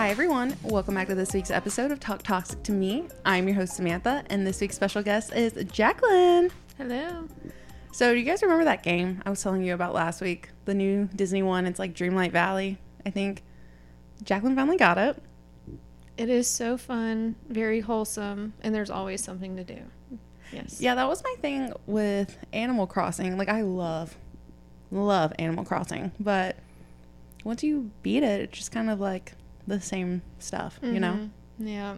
Hi, 0.00 0.08
everyone. 0.08 0.56
Welcome 0.62 0.94
back 0.94 1.08
to 1.08 1.14
this 1.14 1.34
week's 1.34 1.50
episode 1.50 1.92
of 1.92 2.00
Talk 2.00 2.22
Toxic 2.22 2.62
to 2.62 2.72
Me. 2.72 3.06
I'm 3.26 3.46
your 3.46 3.56
host, 3.56 3.74
Samantha, 3.74 4.24
and 4.30 4.46
this 4.46 4.58
week's 4.58 4.74
special 4.74 5.02
guest 5.02 5.34
is 5.34 5.52
Jacquelyn. 5.52 6.50
Hello. 6.78 7.28
So, 7.92 8.14
do 8.14 8.18
you 8.18 8.24
guys 8.24 8.40
remember 8.40 8.64
that 8.64 8.82
game 8.82 9.20
I 9.26 9.28
was 9.28 9.42
telling 9.42 9.62
you 9.62 9.74
about 9.74 9.92
last 9.92 10.22
week? 10.22 10.48
The 10.64 10.72
new 10.72 11.10
Disney 11.14 11.42
one. 11.42 11.66
It's 11.66 11.78
like 11.78 11.92
Dreamlight 11.92 12.32
Valley, 12.32 12.78
I 13.04 13.10
think. 13.10 13.42
Jacquelyn 14.24 14.56
finally 14.56 14.78
got 14.78 14.96
it. 14.96 15.22
It 16.16 16.30
is 16.30 16.48
so 16.48 16.78
fun, 16.78 17.36
very 17.50 17.80
wholesome, 17.80 18.54
and 18.62 18.74
there's 18.74 18.88
always 18.88 19.22
something 19.22 19.54
to 19.56 19.64
do. 19.64 19.82
Yes. 20.50 20.80
Yeah, 20.80 20.94
that 20.94 21.08
was 21.08 21.22
my 21.22 21.34
thing 21.42 21.74
with 21.84 22.38
Animal 22.54 22.86
Crossing. 22.86 23.36
Like, 23.36 23.50
I 23.50 23.60
love, 23.60 24.16
love 24.90 25.34
Animal 25.38 25.66
Crossing, 25.66 26.10
but 26.18 26.56
once 27.44 27.62
you 27.62 27.90
beat 28.02 28.22
it, 28.22 28.40
it's 28.40 28.56
just 28.56 28.72
kind 28.72 28.88
of 28.88 28.98
like 28.98 29.34
the 29.66 29.80
same 29.80 30.22
stuff, 30.38 30.78
you 30.82 31.00
know? 31.00 31.12
Mhm. 31.14 31.30
Yeah. 31.58 31.94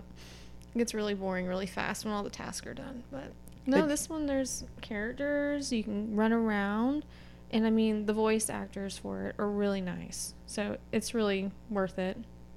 It 0.74 0.78
gets 0.78 0.94
really 0.94 1.14
boring 1.14 1.46
really 1.46 1.66
fast 1.66 2.04
when 2.04 2.14
all 2.14 2.22
the 2.22 2.30
tasks 2.30 2.66
are 2.66 2.74
done. 2.74 3.04
But 3.10 3.32
no, 3.66 3.80
But- 3.82 3.88
this 3.88 4.08
one 4.08 4.26
there's 4.26 4.64
characters, 4.80 5.72
you 5.72 5.84
can 5.84 6.16
run 6.16 6.32
around, 6.32 7.04
and 7.50 7.66
I 7.66 7.70
mean 7.70 8.06
the 8.06 8.12
voice 8.14 8.48
actors 8.50 8.96
for 8.98 9.26
it 9.28 9.34
are 9.38 9.48
really 9.48 9.80
nice. 9.80 10.34
So 10.46 10.78
it's 10.92 11.14
really 11.14 11.50
worth 11.70 11.98
it. 11.98 12.16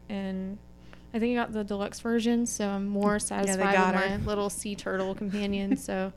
And 0.10 0.58
I 1.14 1.20
think 1.20 1.38
I 1.38 1.42
got 1.44 1.54
the 1.54 1.64
deluxe 1.64 2.00
version, 2.00 2.46
so 2.46 2.68
I'm 2.70 2.88
more 2.88 3.20
satisfied 3.20 3.74
got 3.74 3.94
with 3.96 4.04
her. 4.04 4.18
my 4.20 4.26
little 4.26 4.50
sea 4.50 4.76
turtle 4.76 5.14
companion. 5.24 5.78
so 5.78 6.12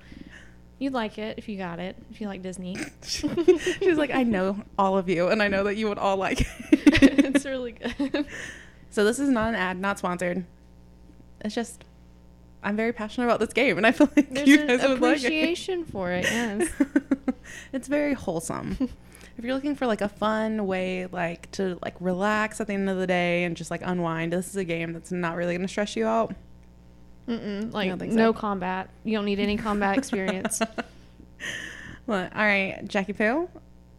you'd 0.80 0.92
like 0.92 1.18
it 1.18 1.38
if 1.38 1.48
you 1.48 1.56
got 1.58 1.78
it, 1.80 1.96
if 2.10 2.20
you 2.20 2.26
like 2.28 2.42
Disney. 2.42 2.76
She's 3.02 3.98
like, 3.98 4.10
I 4.12 4.22
know 4.22 4.62
all 4.78 4.96
of 4.96 5.08
you, 5.08 5.28
and 5.28 5.42
I 5.42 5.48
know 5.48 5.64
that 5.64 5.74
you 5.76 5.88
would 5.88 5.98
all 5.98 6.16
like 6.16 6.40
it. 6.42 6.48
it's 7.34 7.44
really 7.44 7.72
good. 7.72 8.26
So 8.90 9.04
this 9.04 9.18
is 9.18 9.28
not 9.28 9.50
an 9.50 9.54
ad, 9.54 9.78
not 9.78 9.98
sponsored. 9.98 10.44
It's 11.40 11.54
just 11.54 11.84
I'm 12.62 12.76
very 12.76 12.92
passionate 12.92 13.26
about 13.26 13.40
this 13.40 13.52
game, 13.52 13.76
and 13.76 13.86
I 13.86 13.92
feel 13.92 14.08
like 14.16 14.30
There's 14.30 14.48
you 14.48 14.60
an 14.60 14.66
guys 14.66 14.82
would 14.82 15.00
like 15.00 15.18
appreciation 15.18 15.84
for 15.84 16.10
it, 16.10 16.24
yes. 16.24 16.68
it's 17.72 17.88
very 17.88 18.14
wholesome. 18.14 18.76
if 19.38 19.44
you're 19.44 19.54
looking 19.54 19.76
for 19.76 19.86
like 19.86 20.00
a 20.00 20.08
fun 20.08 20.66
way, 20.66 21.06
like 21.06 21.50
to 21.52 21.78
like 21.82 21.94
relax 22.00 22.60
at 22.60 22.66
the 22.66 22.74
end 22.74 22.90
of 22.90 22.98
the 22.98 23.06
day 23.06 23.44
and 23.44 23.56
just 23.56 23.70
like 23.70 23.82
unwind, 23.84 24.32
this 24.32 24.48
is 24.48 24.56
a 24.56 24.64
game 24.64 24.92
that's 24.92 25.12
not 25.12 25.36
really 25.36 25.56
gonna 25.56 25.68
stress 25.68 25.96
you 25.96 26.06
out. 26.06 26.34
Mm-mm, 27.28 27.72
like 27.72 27.96
don't 27.98 28.12
no 28.12 28.32
combat. 28.32 28.88
You 29.04 29.18
don't 29.18 29.26
need 29.26 29.38
any 29.38 29.56
combat 29.56 29.98
experience. 29.98 30.60
Well, 32.08 32.26
all 32.34 32.44
right, 32.44 32.80
Jackie 32.88 33.12
Poo. 33.12 33.50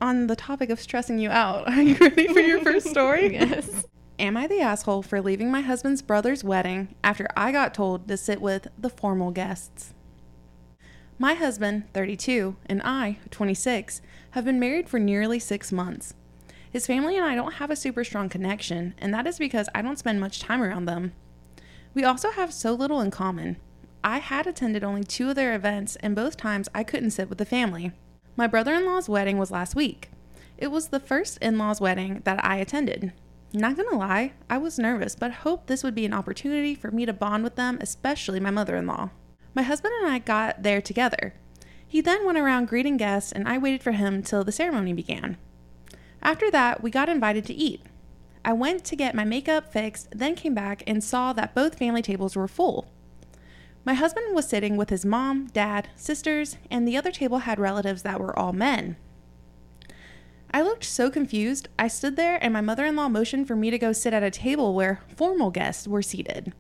On 0.02 0.26
the 0.26 0.36
topic 0.36 0.72
of 0.72 0.80
stressing 0.80 1.20
you 1.20 1.30
out, 1.30 1.68
are 1.70 1.82
you 1.82 1.96
ready 1.96 2.28
for 2.28 2.40
your 2.40 2.60
first 2.62 2.88
story? 2.88 3.34
yes. 3.34 3.86
Am 4.20 4.36
I 4.36 4.48
the 4.48 4.60
asshole 4.60 5.02
for 5.02 5.22
leaving 5.22 5.50
my 5.50 5.62
husband's 5.62 6.02
brother's 6.02 6.44
wedding 6.44 6.94
after 7.02 7.26
I 7.38 7.54
got 7.54 7.74
told 7.74 8.06
to 8.10 8.18
sit 8.18 8.42
with 8.42 8.68
the 8.78 8.90
formal 8.90 9.32
guests? 9.32 9.94
My 11.18 11.36
husband, 11.36 11.86
32, 11.94 12.58
and 12.66 12.82
I, 12.84 13.20
26, 13.32 14.02
have 14.32 14.44
been 14.44 14.60
married 14.60 14.90
for 14.90 15.00
nearly 15.00 15.40
six 15.40 15.72
months. 15.72 16.16
His 16.70 16.86
family 16.86 17.16
and 17.16 17.26
I 17.26 17.34
don't 17.34 17.54
have 17.54 17.72
a 17.72 17.78
super 17.78 18.04
strong 18.04 18.28
connection, 18.28 18.94
and 18.98 19.14
that 19.14 19.26
is 19.26 19.40
because 19.40 19.70
I 19.74 19.82
don't 19.82 19.98
spend 19.98 20.20
much 20.20 20.42
time 20.42 20.62
around 20.62 20.84
them. 20.84 21.14
We 21.94 22.04
also 22.04 22.32
have 22.32 22.54
so 22.54 22.74
little 22.74 23.00
in 23.00 23.12
common. 23.12 23.56
I 24.04 24.18
had 24.18 24.46
attended 24.46 24.84
only 24.84 25.06
two 25.06 25.30
of 25.30 25.38
their 25.38 25.56
events, 25.56 25.96
and 26.02 26.14
both 26.14 26.36
times 26.36 26.68
I 26.76 26.84
couldn't 26.84 27.12
sit 27.12 27.30
with 27.30 27.38
the 27.38 27.46
family. 27.46 27.94
My 28.36 28.48
brother 28.48 28.74
in 28.74 28.86
law's 28.86 29.08
wedding 29.08 29.38
was 29.38 29.50
last 29.50 29.76
week. 29.76 30.10
It 30.58 30.72
was 30.72 30.90
the 30.90 31.00
first 31.00 31.38
in 31.38 31.58
law's 31.58 31.80
wedding 31.80 32.22
that 32.26 32.44
I 32.44 32.58
attended. 32.58 33.14
Not 33.52 33.76
gonna 33.76 33.98
lie, 33.98 34.34
I 34.48 34.60
was 34.60 34.78
nervous, 34.78 35.16
but 35.16 35.32
hoped 35.32 35.68
this 35.68 35.84
would 35.84 35.96
be 35.96 36.06
an 36.06 36.14
opportunity 36.14 36.76
for 36.76 36.92
me 36.92 37.06
to 37.08 37.14
bond 37.14 37.44
with 37.44 37.56
them, 37.56 37.80
especially 37.82 38.40
my 38.40 38.52
mother 38.52 38.76
in 38.76 38.86
law. 38.86 39.10
My 39.56 39.64
husband 39.64 39.94
and 40.02 40.12
I 40.12 40.20
got 40.20 40.62
there 40.62 40.82
together. 40.82 41.34
He 41.88 42.02
then 42.02 42.26
went 42.26 42.38
around 42.38 42.68
greeting 42.68 42.98
guests, 42.98 43.32
and 43.32 43.48
I 43.48 43.58
waited 43.58 43.82
for 43.82 43.94
him 43.94 44.22
till 44.22 44.44
the 44.44 44.52
ceremony 44.52 44.94
began. 44.94 45.38
After 46.22 46.52
that, 46.52 46.84
we 46.84 46.92
got 46.92 47.10
invited 47.10 47.46
to 47.48 47.54
eat. 47.54 47.82
I 48.46 48.54
went 48.54 48.86
to 48.86 48.96
get 48.96 49.16
my 49.16 49.26
makeup 49.26 49.74
fixed, 49.74 50.10
then 50.12 50.36
came 50.36 50.54
back 50.54 50.84
and 50.86 51.04
saw 51.04 51.34
that 51.34 51.56
both 51.56 51.80
family 51.80 52.04
tables 52.04 52.36
were 52.36 52.48
full. 52.48 52.92
My 53.84 53.96
husband 53.96 54.36
was 54.36 54.48
sitting 54.48 54.78
with 54.78 54.92
his 54.92 55.06
mom, 55.06 55.48
dad, 55.48 55.90
sisters, 55.96 56.58
and 56.70 56.88
the 56.88 56.98
other 56.98 57.12
table 57.12 57.40
had 57.40 57.60
relatives 57.60 58.04
that 58.04 58.20
were 58.20 58.38
all 58.38 58.54
men. 58.54 58.98
I 60.52 60.62
looked 60.62 60.84
so 60.84 61.12
confused. 61.12 61.70
I 61.78 61.88
stood 61.88 62.16
there 62.16 62.44
and 62.44 62.52
my 62.52 62.62
mother 62.62 62.86
in 62.86 62.96
law 62.96 63.08
motioned 63.08 63.48
for 63.48 63.56
me 63.56 63.70
to 63.70 63.78
go 63.78 63.94
sit 63.94 64.14
at 64.14 64.24
a 64.24 64.32
table 64.32 64.74
where 64.74 65.02
formal 65.16 65.52
guests 65.52 65.88
were 65.88 66.02
seated. 66.02 66.54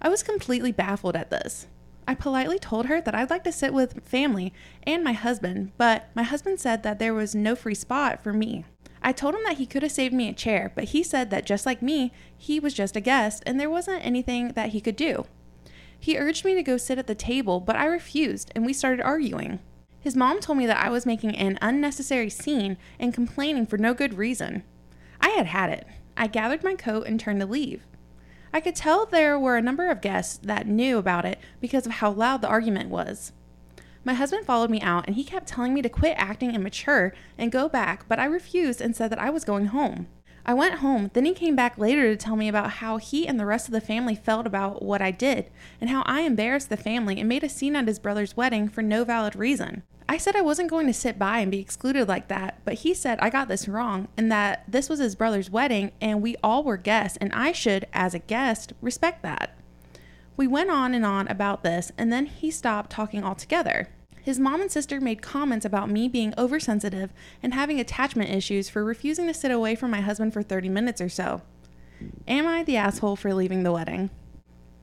I 0.00 0.08
was 0.08 0.22
completely 0.22 0.72
baffled 0.72 1.16
at 1.16 1.30
this. 1.30 1.66
I 2.06 2.14
politely 2.14 2.58
told 2.58 2.86
her 2.86 3.00
that 3.00 3.14
I'd 3.14 3.30
like 3.30 3.44
to 3.44 3.52
sit 3.52 3.72
with 3.72 4.04
family 4.04 4.52
and 4.84 5.02
my 5.02 5.12
husband, 5.12 5.72
but 5.76 6.10
my 6.14 6.22
husband 6.22 6.60
said 6.60 6.82
that 6.82 6.98
there 6.98 7.14
was 7.14 7.34
no 7.34 7.54
free 7.54 7.74
spot 7.74 8.22
for 8.22 8.32
me. 8.32 8.64
I 9.02 9.12
told 9.12 9.34
him 9.34 9.42
that 9.44 9.58
he 9.58 9.66
could 9.66 9.82
have 9.82 9.92
saved 9.92 10.14
me 10.14 10.28
a 10.28 10.32
chair, 10.32 10.72
but 10.74 10.84
he 10.84 11.02
said 11.02 11.30
that 11.30 11.46
just 11.46 11.66
like 11.66 11.82
me, 11.82 12.12
he 12.36 12.60
was 12.60 12.74
just 12.74 12.96
a 12.96 13.00
guest 13.00 13.42
and 13.46 13.58
there 13.58 13.70
wasn't 13.70 14.04
anything 14.04 14.48
that 14.50 14.70
he 14.70 14.80
could 14.80 14.96
do. 14.96 15.24
He 15.98 16.18
urged 16.18 16.44
me 16.44 16.54
to 16.54 16.62
go 16.62 16.76
sit 16.76 16.98
at 16.98 17.06
the 17.06 17.14
table, 17.14 17.60
but 17.60 17.76
I 17.76 17.86
refused 17.86 18.50
and 18.54 18.64
we 18.66 18.72
started 18.72 19.02
arguing. 19.02 19.60
His 20.02 20.16
mom 20.16 20.40
told 20.40 20.58
me 20.58 20.66
that 20.66 20.84
I 20.84 20.90
was 20.90 21.06
making 21.06 21.36
an 21.36 21.60
unnecessary 21.62 22.28
scene 22.28 22.76
and 22.98 23.14
complaining 23.14 23.66
for 23.66 23.78
no 23.78 23.94
good 23.94 24.14
reason. 24.14 24.64
I 25.20 25.28
had 25.28 25.46
had 25.46 25.70
it. 25.70 25.86
I 26.16 26.26
gathered 26.26 26.64
my 26.64 26.74
coat 26.74 27.06
and 27.06 27.20
turned 27.20 27.40
to 27.40 27.46
leave. 27.46 27.86
I 28.52 28.60
could 28.60 28.74
tell 28.74 29.06
there 29.06 29.38
were 29.38 29.56
a 29.56 29.62
number 29.62 29.88
of 29.88 30.00
guests 30.00 30.40
that 30.42 30.66
knew 30.66 30.98
about 30.98 31.24
it 31.24 31.38
because 31.60 31.86
of 31.86 31.92
how 31.92 32.10
loud 32.10 32.42
the 32.42 32.48
argument 32.48 32.90
was. 32.90 33.32
My 34.04 34.14
husband 34.14 34.44
followed 34.44 34.70
me 34.70 34.80
out 34.80 35.06
and 35.06 35.14
he 35.14 35.22
kept 35.22 35.46
telling 35.46 35.72
me 35.72 35.82
to 35.82 35.88
quit 35.88 36.16
acting 36.18 36.52
immature 36.52 37.14
and 37.38 37.52
go 37.52 37.68
back, 37.68 38.08
but 38.08 38.18
I 38.18 38.24
refused 38.24 38.80
and 38.80 38.96
said 38.96 39.10
that 39.10 39.20
I 39.20 39.30
was 39.30 39.44
going 39.44 39.66
home. 39.66 40.08
I 40.44 40.54
went 40.54 40.80
home, 40.80 41.12
then 41.14 41.24
he 41.24 41.34
came 41.34 41.54
back 41.54 41.78
later 41.78 42.02
to 42.02 42.16
tell 42.16 42.34
me 42.34 42.48
about 42.48 42.72
how 42.72 42.96
he 42.96 43.28
and 43.28 43.38
the 43.38 43.46
rest 43.46 43.68
of 43.68 43.72
the 43.72 43.80
family 43.80 44.16
felt 44.16 44.44
about 44.44 44.82
what 44.82 45.00
I 45.00 45.12
did 45.12 45.48
and 45.80 45.88
how 45.88 46.02
I 46.04 46.22
embarrassed 46.22 46.68
the 46.68 46.76
family 46.76 47.20
and 47.20 47.28
made 47.28 47.44
a 47.44 47.48
scene 47.48 47.76
at 47.76 47.86
his 47.86 48.00
brother's 48.00 48.36
wedding 48.36 48.68
for 48.68 48.82
no 48.82 49.04
valid 49.04 49.36
reason. 49.36 49.84
I 50.08 50.18
said 50.18 50.36
I 50.36 50.42
wasn't 50.42 50.70
going 50.70 50.86
to 50.86 50.92
sit 50.92 51.18
by 51.18 51.38
and 51.38 51.50
be 51.50 51.60
excluded 51.60 52.08
like 52.08 52.28
that, 52.28 52.60
but 52.64 52.74
he 52.74 52.94
said 52.94 53.18
I 53.20 53.30
got 53.30 53.48
this 53.48 53.68
wrong 53.68 54.08
and 54.16 54.30
that 54.30 54.64
this 54.68 54.88
was 54.88 54.98
his 54.98 55.14
brother's 55.14 55.50
wedding 55.50 55.92
and 56.00 56.22
we 56.22 56.36
all 56.42 56.64
were 56.64 56.76
guests 56.76 57.18
and 57.20 57.32
I 57.32 57.52
should, 57.52 57.86
as 57.92 58.14
a 58.14 58.18
guest, 58.18 58.72
respect 58.80 59.22
that. 59.22 59.56
We 60.36 60.46
went 60.46 60.70
on 60.70 60.94
and 60.94 61.04
on 61.04 61.28
about 61.28 61.62
this, 61.62 61.92
and 61.98 62.12
then 62.12 62.26
he 62.26 62.50
stopped 62.50 62.90
talking 62.90 63.22
altogether. 63.22 63.88
His 64.22 64.38
mom 64.38 64.60
and 64.60 64.70
sister 64.70 65.00
made 65.00 65.20
comments 65.20 65.66
about 65.66 65.90
me 65.90 66.08
being 66.08 66.32
oversensitive 66.38 67.12
and 67.42 67.52
having 67.52 67.80
attachment 67.80 68.30
issues 68.30 68.68
for 68.68 68.84
refusing 68.84 69.26
to 69.26 69.34
sit 69.34 69.50
away 69.50 69.74
from 69.74 69.90
my 69.90 70.00
husband 70.00 70.32
for 70.32 70.42
30 70.42 70.68
minutes 70.68 71.00
or 71.00 71.08
so. 71.08 71.42
Am 72.26 72.46
I 72.46 72.62
the 72.62 72.76
asshole 72.76 73.16
for 73.16 73.34
leaving 73.34 73.62
the 73.62 73.72
wedding? 73.72 74.10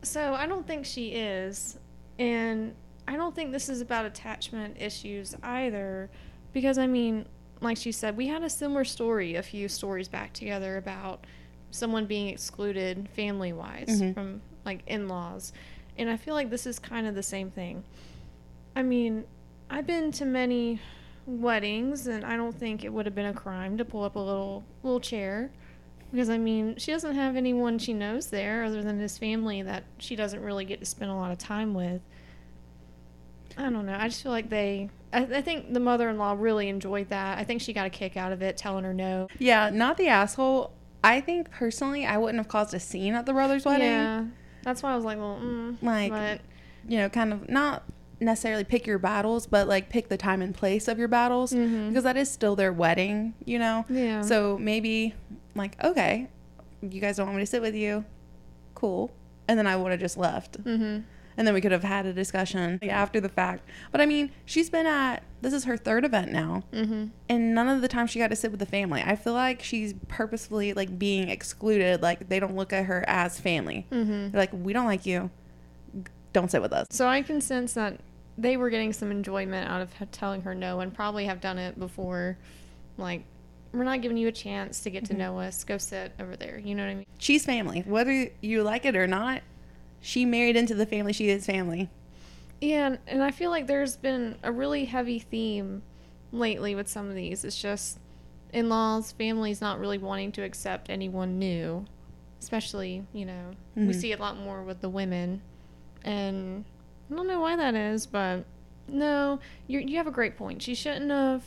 So 0.03 0.33
I 0.33 0.45
don't 0.45 0.67
think 0.67 0.85
she 0.85 1.09
is. 1.09 1.77
And 2.17 2.75
I 3.09 3.15
don't 3.15 3.33
think 3.35 3.51
this 3.51 3.69
is 3.69 3.81
about 3.81 4.05
attachment 4.05 4.77
issues 4.79 5.35
either. 5.41 6.11
Because, 6.53 6.77
I 6.77 6.85
mean, 6.85 7.25
like 7.59 7.75
she 7.77 7.91
said, 7.91 8.15
we 8.15 8.27
had 8.27 8.43
a 8.43 8.49
similar 8.49 8.83
story 8.85 9.35
a 9.35 9.41
few 9.41 9.67
stories 9.67 10.07
back 10.07 10.31
together 10.31 10.77
about 10.77 11.25
someone 11.71 12.05
being 12.05 12.27
excluded 12.27 13.09
family 13.15 13.51
wise 13.51 14.01
Mhm. 14.01 14.13
from 14.13 14.41
like 14.63 14.83
in 14.85 15.07
laws. 15.07 15.53
And 15.97 16.07
I 16.09 16.17
feel 16.17 16.35
like 16.35 16.49
this 16.51 16.65
is 16.67 16.77
kind 16.77 17.07
of 17.07 17.15
the 17.15 17.23
same 17.23 17.49
thing. 17.49 17.83
I 18.75 18.83
mean, 18.83 19.25
I've 19.71 19.87
been 19.87 20.11
to 20.13 20.25
many 20.25 20.79
weddings 21.25 22.05
and 22.07 22.23
I 22.23 22.35
don't 22.37 22.55
think 22.55 22.83
it 22.83 22.93
would 22.93 23.05
have 23.05 23.15
been 23.15 23.25
a 23.27 23.33
crime 23.33 23.77
to 23.77 23.85
pull 23.85 24.03
up 24.03 24.15
a 24.15 24.19
little 24.19 24.63
little 24.83 24.99
chair 24.99 25.51
because 26.11 26.29
I 26.29 26.37
mean, 26.39 26.75
she 26.77 26.91
doesn't 26.91 27.15
have 27.15 27.35
anyone 27.35 27.77
she 27.77 27.93
knows 27.93 28.27
there 28.27 28.63
other 28.63 28.81
than 28.81 28.99
his 28.99 29.17
family 29.17 29.61
that 29.63 29.83
she 29.99 30.15
doesn't 30.15 30.41
really 30.41 30.65
get 30.65 30.79
to 30.79 30.85
spend 30.85 31.11
a 31.11 31.15
lot 31.15 31.31
of 31.31 31.37
time 31.37 31.73
with. 31.73 32.01
I 33.59 33.69
don't 33.69 33.85
know. 33.85 33.97
I 33.99 34.07
just 34.07 34.23
feel 34.23 34.31
like 34.31 34.49
they. 34.49 34.89
I, 35.11 35.23
I 35.23 35.41
think 35.41 35.73
the 35.73 35.79
mother-in-law 35.79 36.35
really 36.39 36.69
enjoyed 36.69 37.09
that. 37.09 37.37
I 37.37 37.43
think 37.43 37.61
she 37.61 37.73
got 37.73 37.85
a 37.85 37.89
kick 37.89 38.15
out 38.15 38.31
of 38.31 38.41
it, 38.41 38.57
telling 38.57 38.83
her 38.85 38.93
no. 38.93 39.27
Yeah, 39.37 39.69
not 39.69 39.97
the 39.97 40.07
asshole. 40.07 40.71
I 41.03 41.21
think 41.21 41.51
personally, 41.51 42.05
I 42.05 42.17
wouldn't 42.17 42.37
have 42.37 42.47
caused 42.47 42.73
a 42.73 42.79
scene 42.79 43.13
at 43.15 43.25
the 43.25 43.33
brother's 43.33 43.65
wedding. 43.65 43.87
Yeah, 43.87 44.25
that's 44.63 44.81
why 44.83 44.91
I 44.93 44.95
was 44.95 45.05
like, 45.05 45.17
well, 45.17 45.39
mm, 45.41 45.77
Like, 45.81 46.11
but 46.11 46.41
you 46.87 46.97
know, 46.99 47.09
kind 47.09 47.33
of 47.33 47.49
not 47.49 47.83
necessarily 48.21 48.63
pick 48.65 48.85
your 48.85 48.99
battles, 48.99 49.47
but 49.47 49.67
like 49.67 49.89
pick 49.89 50.09
the 50.09 50.17
time 50.17 50.41
and 50.41 50.53
place 50.53 50.87
of 50.89 50.97
your 50.99 51.07
battles 51.07 51.53
Mhm. 51.53 51.89
because 51.89 52.03
that 52.03 52.17
is 52.17 52.29
still 52.29 52.55
their 52.55 52.73
wedding, 52.73 53.33
you 53.45 53.57
know? 53.59 53.85
yeah. 53.89 54.21
So 54.21 54.57
maybe, 54.57 55.13
like, 55.55 55.81
okay, 55.83 56.27
you 56.81 56.99
guys 56.99 57.15
don't 57.17 57.27
want 57.27 57.37
me 57.37 57.43
to 57.43 57.47
sit 57.47 57.61
with 57.61 57.75
you. 57.75 58.03
Cool. 58.75 59.11
And 59.47 59.57
then 59.57 59.67
I 59.67 59.75
would 59.77 59.91
have 59.91 60.01
just 60.01 60.17
left. 60.17 60.61
mm-hmm. 60.63 61.03
And 61.39 61.47
then 61.47 61.53
we 61.55 61.61
could 61.61 61.71
have 61.71 61.85
had 61.85 62.05
a 62.05 62.11
discussion 62.11 62.77
after 62.83 63.21
the 63.21 63.29
fact. 63.29 63.63
But 63.93 64.01
I 64.01 64.05
mean, 64.05 64.29
she's 64.45 64.69
been 64.69 64.85
at 64.85 65.23
this 65.41 65.53
is 65.53 65.63
her 65.63 65.77
third 65.77 66.03
event 66.03 66.33
now. 66.33 66.63
Mm-hmm. 66.73 67.05
And 67.29 67.55
none 67.55 67.69
of 67.69 67.81
the 67.81 67.87
time 67.87 68.07
she 68.07 68.19
got 68.19 68.27
to 68.27 68.35
sit 68.35 68.51
with 68.51 68.59
the 68.59 68.65
family. 68.65 69.01
I 69.05 69.15
feel 69.15 69.31
like 69.31 69.63
she's 69.63 69.93
purposefully 70.09 70.73
like 70.73 70.99
being 70.99 71.29
excluded. 71.29 72.01
Like 72.01 72.27
they 72.27 72.41
don't 72.41 72.57
look 72.57 72.73
at 72.73 72.85
her 72.87 73.05
as 73.07 73.39
family. 73.39 73.87
Mm-hmm. 73.89 74.31
They're 74.31 74.41
like, 74.41 74.51
we 74.51 74.73
don't 74.73 74.85
like 74.85 75.05
you. 75.05 75.29
Don't 76.33 76.51
sit 76.51 76.61
with 76.61 76.73
us. 76.73 76.87
So 76.91 77.07
I 77.07 77.21
can 77.21 77.39
sense 77.39 77.73
that 77.73 78.01
they 78.37 78.57
were 78.57 78.69
getting 78.69 78.91
some 78.91 79.09
enjoyment 79.09 79.69
out 79.69 79.81
of 79.81 79.93
telling 80.11 80.41
her 80.41 80.53
no 80.53 80.81
and 80.81 80.93
probably 80.93 81.23
have 81.25 81.39
done 81.39 81.57
it 81.57 81.79
before. 81.79 82.37
Like, 82.97 83.23
we're 83.71 83.83
not 83.85 84.01
giving 84.01 84.17
you 84.17 84.27
a 84.27 84.31
chance 84.31 84.81
to 84.81 84.89
get 84.89 85.05
to 85.05 85.13
Mhm. 85.13 85.17
know 85.17 85.39
us. 85.39 85.63
Go 85.63 85.77
sit 85.77 86.11
over 86.19 86.35
there. 86.35 86.57
You 86.57 86.75
know 86.75 86.83
what 86.85 86.91
I 86.91 86.95
mean? 86.95 87.05
She's 87.17 87.45
family. 87.45 87.81
Whether 87.85 88.29
you 88.41 88.63
like 88.63 88.83
it 88.85 88.95
or 88.95 89.07
not, 89.07 89.41
she 90.01 90.25
married 90.25 90.55
into 90.55 90.73
the 90.75 90.85
family. 90.85 91.13
She 91.13 91.29
is 91.29 91.45
family. 91.45 91.89
Yeah, 92.61 92.87
and, 92.87 92.99
and 93.07 93.23
I 93.23 93.31
feel 93.31 93.51
like 93.51 93.67
there's 93.67 93.95
been 93.97 94.35
a 94.43 94.51
really 94.51 94.85
heavy 94.85 95.19
theme 95.19 95.81
lately 96.31 96.75
with 96.75 96.87
some 96.87 97.07
of 97.09 97.15
these. 97.15 97.43
It's 97.45 97.59
just 97.61 97.99
in 98.51 98.67
laws, 98.69 99.11
families 99.13 99.61
not 99.61 99.79
really 99.79 99.97
wanting 99.97 100.31
to 100.33 100.41
accept 100.43 100.89
anyone 100.89 101.39
new. 101.39 101.85
Especially, 102.41 103.03
you 103.13 103.25
know, 103.25 103.51
we 103.75 103.87
Mhm. 103.87 103.95
see 103.95 104.11
it 104.13 104.19
a 104.19 104.21
lot 104.21 104.37
more 104.37 104.63
with 104.63 104.79
the 104.81 104.89
women. 104.89 105.41
And 106.05 106.63
I 107.11 107.15
don't 107.15 107.27
know 107.27 107.41
why 107.41 107.55
that 107.57 107.75
is, 107.75 108.05
but 108.05 108.45
no, 108.87 109.39
you 109.67 109.79
you 109.79 109.97
have 109.97 110.07
a 110.07 110.11
great 110.11 110.37
point. 110.37 110.61
She 110.61 110.73
shouldn't 110.73 111.11
have 111.11 111.43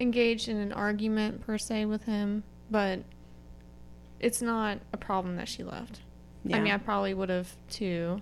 engaged 0.00 0.48
in 0.48 0.56
an 0.56 0.72
argument 0.72 1.40
per 1.46 1.56
se 1.56 1.84
with 1.86 2.04
him, 2.04 2.42
but 2.70 3.00
it's 4.18 4.42
not 4.42 4.80
a 4.92 4.96
problem 4.96 5.36
that 5.36 5.48
she 5.48 5.62
left. 5.62 6.00
Yeah. 6.44 6.56
I 6.56 6.60
mean, 6.60 6.72
I 6.72 6.78
probably 6.78 7.14
would 7.14 7.30
have 7.30 7.48
too. 7.70 8.20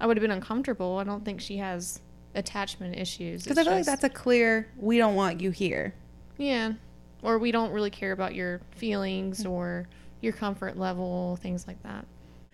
I 0.00 0.06
would 0.06 0.16
have 0.16 0.22
been 0.22 0.30
uncomfortable. 0.30 0.98
I 0.98 1.04
don't 1.04 1.24
think 1.24 1.40
she 1.40 1.58
has 1.58 2.00
attachment 2.34 2.96
issues. 2.96 3.42
Because 3.42 3.58
I 3.58 3.64
feel 3.64 3.72
like 3.74 3.84
that's 3.84 4.04
a 4.04 4.08
clear, 4.08 4.68
we 4.76 4.98
don't 4.98 5.14
want 5.14 5.40
you 5.40 5.50
here. 5.50 5.94
yeah, 6.38 6.72
or 7.22 7.38
we 7.38 7.50
don't 7.50 7.72
really 7.72 7.90
care 7.90 8.12
about 8.12 8.34
your 8.34 8.60
feelings 8.70 9.44
mm. 9.44 9.50
or 9.50 9.88
your 10.20 10.32
comfort 10.32 10.78
level, 10.78 11.36
things 11.42 11.66
like 11.66 11.82
that. 11.82 12.06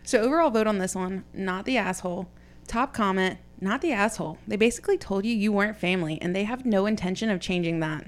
So 0.03 0.21
overall 0.21 0.51
vote 0.51 0.67
on 0.67 0.79
this 0.79 0.95
one, 0.95 1.25
not 1.33 1.65
the 1.65 1.77
asshole. 1.77 2.29
Top 2.67 2.95
comment, 2.95 3.39
not 3.61 3.81
the 3.83 3.93
asshole. 3.93 4.39
They 4.47 4.57
basically 4.57 4.99
told 4.99 5.25
you 5.25 5.35
you 5.35 5.53
weren't 5.53 5.77
family 5.77 6.19
and 6.21 6.35
they 6.35 6.45
have 6.45 6.65
no 6.65 6.87
intention 6.87 7.31
of 7.31 7.41
changing 7.41 7.81
that. 7.81 8.07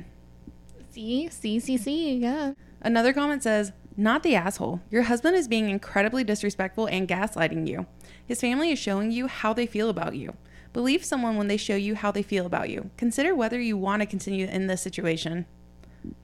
See, 0.90 1.28
see, 1.28 1.60
see, 1.60 1.76
see, 1.76 2.16
yeah. 2.16 2.52
Another 2.80 3.12
comment 3.12 3.42
says, 3.42 3.72
not 3.96 4.22
the 4.22 4.34
asshole. 4.34 4.80
Your 4.90 5.02
husband 5.02 5.36
is 5.36 5.48
being 5.48 5.70
incredibly 5.70 6.24
disrespectful 6.24 6.86
and 6.86 7.08
gaslighting 7.08 7.66
you. 7.66 7.86
His 8.24 8.40
family 8.40 8.70
is 8.70 8.78
showing 8.78 9.10
you 9.10 9.26
how 9.26 9.52
they 9.52 9.66
feel 9.66 9.88
about 9.88 10.16
you. 10.16 10.36
Believe 10.72 11.04
someone 11.04 11.36
when 11.36 11.48
they 11.48 11.56
show 11.56 11.76
you 11.76 11.94
how 11.94 12.10
they 12.10 12.22
feel 12.22 12.44
about 12.44 12.68
you. 12.68 12.90
Consider 12.98 13.34
whether 13.34 13.58
you 13.58 13.76
want 13.78 14.02
to 14.02 14.06
continue 14.06 14.46
in 14.46 14.66
this 14.66 14.82
situation. 14.82 15.46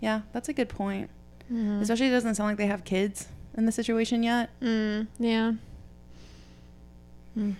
Yeah, 0.00 0.22
that's 0.32 0.48
a 0.48 0.52
good 0.52 0.68
point. 0.68 1.08
Mm-hmm. 1.44 1.80
Especially 1.80 2.08
it 2.08 2.10
doesn't 2.10 2.34
sound 2.34 2.50
like 2.50 2.58
they 2.58 2.66
have 2.66 2.84
kids 2.84 3.28
in 3.56 3.66
the 3.66 3.72
situation 3.72 4.22
yet. 4.22 4.50
Mm, 4.60 5.06
yeah. 5.18 5.52
Mm. 7.36 7.56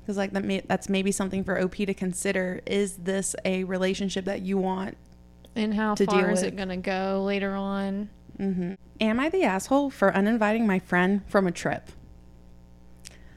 Because 0.00 0.16
like 0.16 0.32
that 0.32 0.44
may, 0.44 0.60
that's 0.60 0.88
maybe 0.88 1.12
something 1.12 1.44
for 1.44 1.60
OP 1.60 1.76
to 1.76 1.94
consider. 1.94 2.60
Is 2.66 2.96
this 2.96 3.34
a 3.44 3.64
relationship 3.64 4.24
that 4.26 4.42
you 4.42 4.58
want? 4.58 4.96
And 5.56 5.72
how 5.72 5.94
To 5.94 6.04
far 6.04 6.30
is 6.30 6.42
it 6.42 6.56
going 6.56 6.68
to 6.68 6.76
go 6.76 7.22
later 7.24 7.54
on? 7.54 8.10
Hmm 8.36 8.74
Am 9.00 9.18
I 9.18 9.28
the 9.28 9.42
asshole 9.42 9.90
for 9.90 10.14
uninviting 10.14 10.66
my 10.66 10.78
friend 10.78 11.22
from 11.26 11.46
a 11.46 11.52
trip? 11.52 11.90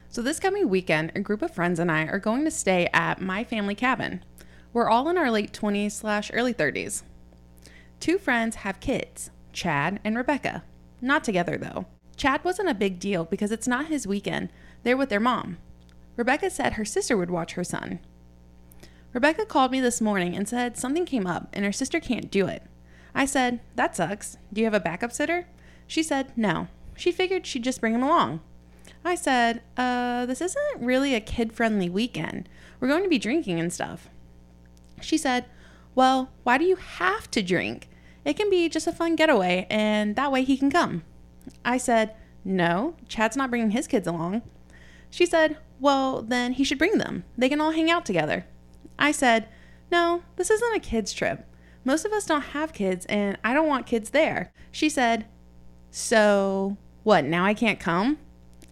So 0.08 0.22
this 0.22 0.40
coming 0.40 0.68
weekend, 0.68 1.12
a 1.14 1.20
group 1.20 1.42
of 1.42 1.54
friends 1.54 1.78
and 1.78 1.90
I 1.90 2.04
are 2.04 2.18
going 2.18 2.44
to 2.44 2.50
stay 2.50 2.88
at 2.92 3.20
my 3.20 3.44
family 3.44 3.74
cabin. 3.74 4.24
We're 4.72 4.88
all 4.88 5.08
in 5.08 5.18
our 5.18 5.30
late 5.30 5.52
20s 5.52 5.92
slash 5.92 6.30
early 6.32 6.54
30s. 6.54 7.02
Two 8.00 8.18
friends 8.18 8.56
have 8.56 8.80
kids, 8.80 9.30
Chad 9.52 10.00
and 10.04 10.16
Rebecca. 10.16 10.62
Not 11.00 11.24
together 11.24 11.58
though. 11.58 11.86
Chad 12.16 12.44
wasn't 12.44 12.68
a 12.68 12.74
big 12.74 12.98
deal 12.98 13.24
because 13.24 13.52
it's 13.52 13.68
not 13.68 13.86
his 13.86 14.06
weekend. 14.06 14.50
They're 14.82 14.96
with 14.96 15.08
their 15.08 15.20
mom. 15.20 15.58
Rebecca 16.16 16.50
said 16.50 16.74
her 16.74 16.84
sister 16.84 17.16
would 17.16 17.30
watch 17.30 17.52
her 17.52 17.64
son. 17.64 18.00
Rebecca 19.12 19.46
called 19.46 19.70
me 19.70 19.80
this 19.80 20.00
morning 20.00 20.36
and 20.36 20.48
said 20.48 20.76
something 20.76 21.06
came 21.06 21.26
up 21.26 21.48
and 21.52 21.64
her 21.64 21.72
sister 21.72 22.00
can't 22.00 22.30
do 22.30 22.46
it. 22.46 22.62
I 23.18 23.24
said, 23.24 23.58
That 23.74 23.96
sucks. 23.96 24.36
Do 24.52 24.60
you 24.60 24.64
have 24.66 24.74
a 24.74 24.80
backup 24.80 25.12
sitter? 25.12 25.48
She 25.88 26.04
said, 26.04 26.32
No. 26.36 26.68
She 26.96 27.10
figured 27.10 27.46
she'd 27.46 27.64
just 27.64 27.80
bring 27.80 27.92
him 27.92 28.02
along. 28.04 28.40
I 29.04 29.16
said, 29.16 29.60
Uh, 29.76 30.24
this 30.24 30.40
isn't 30.40 30.80
really 30.80 31.16
a 31.16 31.20
kid 31.20 31.52
friendly 31.52 31.90
weekend. 31.90 32.48
We're 32.78 32.86
going 32.86 33.02
to 33.02 33.08
be 33.08 33.18
drinking 33.18 33.58
and 33.58 33.72
stuff. 33.72 34.08
She 35.00 35.18
said, 35.18 35.46
Well, 35.96 36.30
why 36.44 36.58
do 36.58 36.64
you 36.64 36.76
have 36.76 37.28
to 37.32 37.42
drink? 37.42 37.88
It 38.24 38.36
can 38.36 38.50
be 38.50 38.68
just 38.68 38.86
a 38.86 38.92
fun 38.92 39.16
getaway, 39.16 39.66
and 39.68 40.14
that 40.14 40.30
way 40.30 40.44
he 40.44 40.56
can 40.56 40.70
come. 40.70 41.02
I 41.64 41.76
said, 41.76 42.14
No, 42.44 42.94
Chad's 43.08 43.36
not 43.36 43.50
bringing 43.50 43.72
his 43.72 43.88
kids 43.88 44.06
along. 44.06 44.42
She 45.10 45.26
said, 45.26 45.58
Well, 45.80 46.22
then 46.22 46.52
he 46.52 46.62
should 46.62 46.78
bring 46.78 46.98
them. 46.98 47.24
They 47.36 47.48
can 47.48 47.60
all 47.60 47.72
hang 47.72 47.90
out 47.90 48.06
together. 48.06 48.46
I 48.96 49.10
said, 49.10 49.48
No, 49.90 50.22
this 50.36 50.52
isn't 50.52 50.76
a 50.76 50.78
kids' 50.78 51.12
trip. 51.12 51.44
Most 51.88 52.04
of 52.04 52.12
us 52.12 52.26
don't 52.26 52.42
have 52.42 52.74
kids, 52.74 53.06
and 53.06 53.38
I 53.42 53.54
don't 53.54 53.66
want 53.66 53.86
kids 53.86 54.10
there. 54.10 54.52
She 54.70 54.90
said, 54.90 55.24
So, 55.90 56.76
what, 57.02 57.24
now 57.24 57.46
I 57.46 57.54
can't 57.54 57.80
come? 57.80 58.18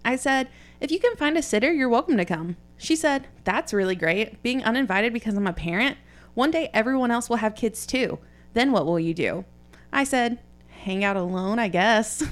I 0.05 0.17
said, 0.17 0.49
If 0.83 0.91
you 0.91 1.01
can 1.01 1.17
find 1.17 1.39
a 1.39 1.43
sitter, 1.43 1.73
you're 1.73 1.89
welcome 1.89 2.19
to 2.19 2.27
come. 2.27 2.59
She 2.77 2.95
said, 2.95 3.27
That's 3.45 3.73
really 3.73 3.95
great. 3.95 4.43
Being 4.43 4.63
uninvited 4.63 5.15
because 5.15 5.35
I'm 5.35 5.47
a 5.47 5.55
parent. 5.55 5.97
One 6.35 6.51
day 6.51 6.69
everyone 6.75 7.11
else 7.11 7.31
will 7.31 7.39
have 7.39 7.55
kids 7.55 7.87
too. 7.87 8.19
Then 8.53 8.71
what 8.71 8.85
will 8.85 9.01
you 9.01 9.15
do? 9.15 9.47
I 9.95 10.05
said, 10.05 10.39
Hang 10.69 11.03
out 11.03 11.17
alone, 11.17 11.59
I 11.59 11.69
guess. 11.69 12.23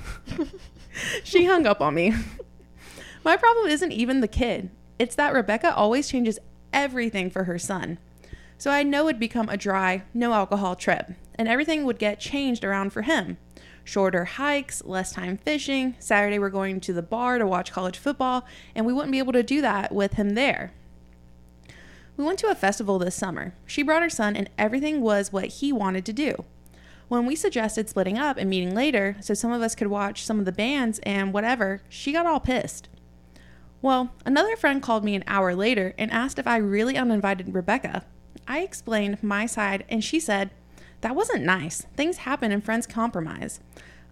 she 1.25 1.47
hung 1.47 1.67
up 1.67 1.81
on 1.81 1.95
me. 1.95 2.13
My 3.25 3.39
problem 3.39 3.69
isn't 3.69 3.93
even 3.93 4.21
the 4.21 4.29
kid. 4.29 4.69
It's 4.99 5.15
that 5.15 5.33
Rebecca 5.33 5.75
always 5.75 6.11
changes 6.11 6.39
everything 6.75 7.31
for 7.31 7.45
her 7.45 7.59
son. 7.59 7.97
So 8.65 8.71
I 8.71 8.83
know 8.83 9.09
it'd 9.09 9.21
become 9.21 9.51
a 9.51 9.59
dry, 9.59 10.05
no 10.15 10.33
alcohol 10.33 10.75
trip, 10.75 11.11
and 11.35 11.47
everything 11.47 11.85
would 11.85 11.99
get 11.99 12.19
changed 12.19 12.65
around 12.65 12.95
for 12.95 13.03
him. 13.03 13.37
Shorter 13.85 14.25
hikes, 14.25 14.83
less 14.87 15.13
time 15.13 15.37
fishing. 15.37 15.97
Saturday 15.99 16.39
we're 16.39 16.49
going 16.49 16.81
to 16.81 16.95
the 16.95 17.03
bar 17.03 17.37
to 17.37 17.47
watch 17.47 17.73
college 17.73 17.99
football, 17.99 18.47
and 18.75 18.87
we 18.87 18.95
wouldn't 18.95 19.13
be 19.13 19.19
able 19.19 19.35
to 19.35 19.43
do 19.43 19.61
that 19.61 19.93
with 19.93 20.15
him 20.15 20.31
there. 20.31 20.73
We 22.17 22.25
went 22.25 22.39
to 22.39 22.51
a 22.51 22.55
festival 22.55 22.99
this 22.99 23.15
summer. 23.15 23.55
She 23.67 23.83
brought 23.83 24.01
her 24.01 24.09
son, 24.09 24.35
and 24.35 24.49
everything 24.57 25.03
was 25.03 25.31
what 25.31 25.45
he 25.45 25.71
wanted 25.71 26.07
to 26.07 26.15
do. 26.15 26.47
When 27.09 27.27
we 27.27 27.37
suggested 27.37 27.91
splitting 27.91 28.17
up 28.17 28.39
and 28.39 28.49
meeting 28.49 28.75
later 28.75 29.19
so 29.21 29.35
some 29.35 29.53
of 29.53 29.61
us 29.61 29.75
could 29.75 29.89
watch 29.89 30.25
some 30.25 30.39
of 30.39 30.47
the 30.47 30.53
bands 30.53 31.01
and 31.01 31.35
whatever, 31.35 31.83
she 31.91 32.13
got 32.13 32.25
all 32.25 32.41
pissed. 32.41 32.89
Well, 33.83 34.15
another 34.25 34.57
friend 34.57 34.83
called 34.83 35.05
me 35.05 35.15
an 35.15 35.25
hour 35.27 35.55
later 35.55 35.93
and 35.99 36.11
asked 36.11 36.39
if 36.39 36.47
I 36.47 36.57
really 36.57 36.97
uninvited 36.97 37.53
Rebecca. 37.53 38.07
I 38.47 38.61
explained 38.61 39.23
my 39.23 39.47
side, 39.47 39.85
and 39.89 40.03
she 40.03 40.21
said, 40.21 40.51
That 41.01 41.17
wasn't 41.17 41.45
nice. 41.45 41.83
Things 41.97 42.19
happen 42.19 42.53
and 42.53 42.63
friends 42.63 42.87
compromise. 42.87 43.61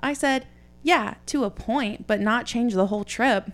I 0.01 0.12
said, 0.12 0.47
Yeah, 0.83 1.15
to 1.27 1.45
a 1.45 1.51
point, 1.51 2.07
but 2.07 2.21
not 2.21 2.47
change 2.47 2.75
the 2.75 2.87
whole 2.87 3.05
trip. 3.05 3.51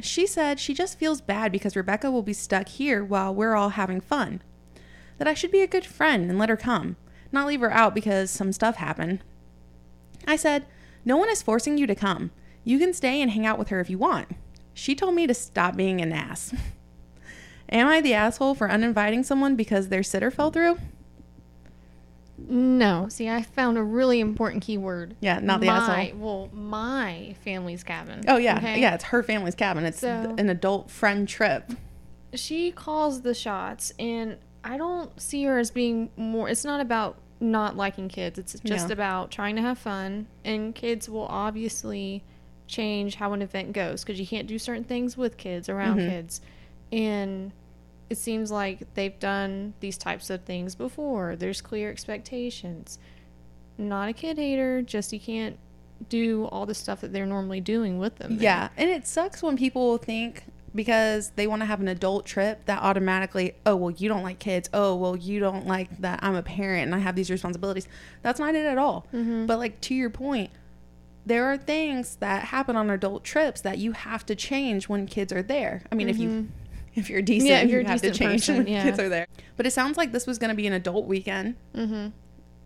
She 0.00 0.26
said 0.26 0.60
she 0.60 0.74
just 0.74 0.98
feels 0.98 1.20
bad 1.20 1.52
because 1.52 1.76
Rebecca 1.76 2.10
will 2.10 2.22
be 2.22 2.32
stuck 2.32 2.68
here 2.68 3.04
while 3.04 3.34
we're 3.34 3.54
all 3.54 3.70
having 3.70 4.00
fun. 4.00 4.42
That 5.18 5.28
I 5.28 5.34
should 5.34 5.50
be 5.50 5.62
a 5.62 5.66
good 5.66 5.84
friend 5.84 6.30
and 6.30 6.38
let 6.38 6.48
her 6.48 6.56
come, 6.56 6.96
not 7.32 7.46
leave 7.46 7.60
her 7.60 7.72
out 7.72 7.94
because 7.94 8.30
some 8.30 8.52
stuff 8.52 8.76
happened. 8.76 9.20
I 10.26 10.36
said, 10.36 10.66
No 11.04 11.16
one 11.16 11.28
is 11.28 11.42
forcing 11.42 11.76
you 11.76 11.86
to 11.86 11.94
come. 11.94 12.30
You 12.64 12.78
can 12.78 12.94
stay 12.94 13.20
and 13.20 13.30
hang 13.30 13.46
out 13.46 13.58
with 13.58 13.68
her 13.68 13.80
if 13.80 13.90
you 13.90 13.98
want. 13.98 14.28
She 14.74 14.94
told 14.94 15.14
me 15.14 15.26
to 15.26 15.34
stop 15.34 15.76
being 15.76 16.00
an 16.00 16.12
ass. 16.12 16.54
Am 17.70 17.86
I 17.86 18.00
the 18.00 18.14
asshole 18.14 18.54
for 18.54 18.68
uninviting 18.70 19.22
someone 19.22 19.54
because 19.56 19.88
their 19.88 20.02
sitter 20.02 20.30
fell 20.30 20.50
through? 20.50 20.78
No. 22.38 23.06
See, 23.08 23.28
I 23.28 23.42
found 23.42 23.76
a 23.78 23.82
really 23.82 24.18
important 24.18 24.62
keyword. 24.62 25.14
Yeah, 25.20 25.38
not 25.40 25.60
the 25.60 25.66
my, 25.66 26.04
asshole. 26.06 26.18
Well, 26.18 26.48
my 26.52 27.36
family's 27.44 27.84
cabin. 27.84 28.22
Oh 28.26 28.38
yeah, 28.38 28.56
okay? 28.56 28.80
yeah. 28.80 28.94
It's 28.94 29.04
her 29.04 29.22
family's 29.22 29.54
cabin. 29.54 29.84
It's 29.84 30.00
So- 30.00 30.34
an 30.38 30.48
adult 30.48 30.90
friend 30.90 31.28
trip. 31.28 31.70
She 32.34 32.70
calls 32.72 33.22
the 33.22 33.34
shots, 33.34 33.92
and 33.98 34.36
I 34.64 34.76
don't 34.76 35.20
see 35.20 35.44
her 35.44 35.58
as 35.58 35.70
being 35.70 36.10
more. 36.16 36.48
It's 36.48 36.64
not 36.64 36.80
about 36.80 37.18
not 37.40 37.76
liking 37.76 38.08
kids. 38.08 38.38
It's 38.38 38.52
just 38.64 38.88
Yeah. 38.88 38.92
about 38.92 39.30
trying 39.30 39.56
to 39.56 39.62
have 39.62 39.78
fun, 39.78 40.26
and 40.44 40.74
kids 40.74 41.08
will 41.08 41.26
obviously 41.26 42.22
change 42.66 43.16
how 43.16 43.32
an 43.32 43.42
event 43.42 43.72
goes 43.72 44.02
because 44.04 44.20
you 44.20 44.26
can't 44.26 44.46
do 44.46 44.58
certain 44.58 44.84
things 44.84 45.16
with 45.16 45.36
kids 45.36 45.68
around 45.68 45.98
Mhm. 45.98 46.08
kids, 46.08 46.40
and 46.92 47.52
it 48.10 48.18
seems 48.18 48.50
like 48.50 48.92
they've 48.94 49.18
done 49.18 49.72
these 49.78 49.96
types 49.96 50.28
of 50.30 50.42
things 50.42 50.74
before. 50.74 51.36
There's 51.36 51.60
clear 51.60 51.90
expectations. 51.90 52.98
Not 53.78 54.08
a 54.08 54.12
kid 54.12 54.36
hater, 54.36 54.82
just 54.82 55.12
you 55.12 55.20
can't 55.20 55.56
do 56.08 56.46
all 56.46 56.66
the 56.66 56.74
stuff 56.74 57.00
that 57.02 57.12
they're 57.12 57.24
normally 57.24 57.60
doing 57.60 57.98
with 57.98 58.16
them. 58.16 58.36
there. 58.36 58.42
Yeah, 58.42 58.68
and 58.76 58.90
it 58.90 59.06
sucks 59.06 59.42
when 59.42 59.56
people 59.56 59.96
think 59.96 60.44
because 60.74 61.30
they 61.36 61.46
want 61.46 61.62
to 61.62 61.66
have 61.66 61.80
an 61.80 61.88
adult 61.88 62.26
trip 62.26 62.64
that 62.66 62.82
automatically, 62.82 63.54
oh, 63.64 63.76
well, 63.76 63.90
you 63.90 64.08
don't 64.08 64.22
like 64.22 64.38
kids. 64.38 64.68
Oh, 64.72 64.96
well, 64.96 65.16
you 65.16 65.40
don't 65.40 65.66
like 65.66 65.98
that 65.98 66.20
I'm 66.22 66.34
a 66.34 66.42
parent 66.42 66.86
and 66.86 66.94
I 66.94 66.98
have 66.98 67.16
these 67.16 67.30
responsibilities. 67.30 67.88
That's 68.22 68.38
not 68.38 68.54
it 68.54 68.66
at 68.66 68.78
all. 68.78 69.06
Mm-hmm. 69.12 69.46
But, 69.46 69.58
like, 69.58 69.80
to 69.82 69.94
your 69.94 70.10
point, 70.10 70.50
there 71.26 71.46
are 71.46 71.56
things 71.56 72.16
that 72.16 72.44
happen 72.44 72.76
on 72.76 72.88
adult 72.90 73.24
trips 73.24 73.60
that 73.62 73.78
you 73.78 73.92
have 73.92 74.24
to 74.26 74.34
change 74.34 74.88
when 74.88 75.06
kids 75.06 75.32
are 75.32 75.42
there. 75.42 75.82
I 75.90 75.94
mean, 75.94 76.08
if 76.08 76.18
you 76.18 76.28
mm-hmm. 76.28 76.50
If 76.94 77.08
you're 77.10 77.22
decent, 77.22 77.50
Yeah, 77.50 77.60
if 77.60 77.70
you're 77.70 77.80
you 77.80 77.86
a 77.86 77.90
have 77.90 78.00
to 78.02 78.10
decent 78.10 78.30
change 78.30 78.42
person, 78.42 78.56
when 78.58 78.66
yeah. 78.66 78.82
kids 78.82 78.98
are 78.98 79.08
there. 79.08 79.26
But 79.56 79.66
it 79.66 79.72
sounds 79.72 79.96
like 79.96 80.12
this 80.12 80.26
was 80.26 80.38
going 80.38 80.50
to 80.50 80.56
be 80.56 80.66
an 80.66 80.72
adult 80.72 81.06
weekend. 81.06 81.56
Mm-hmm. 81.74 82.08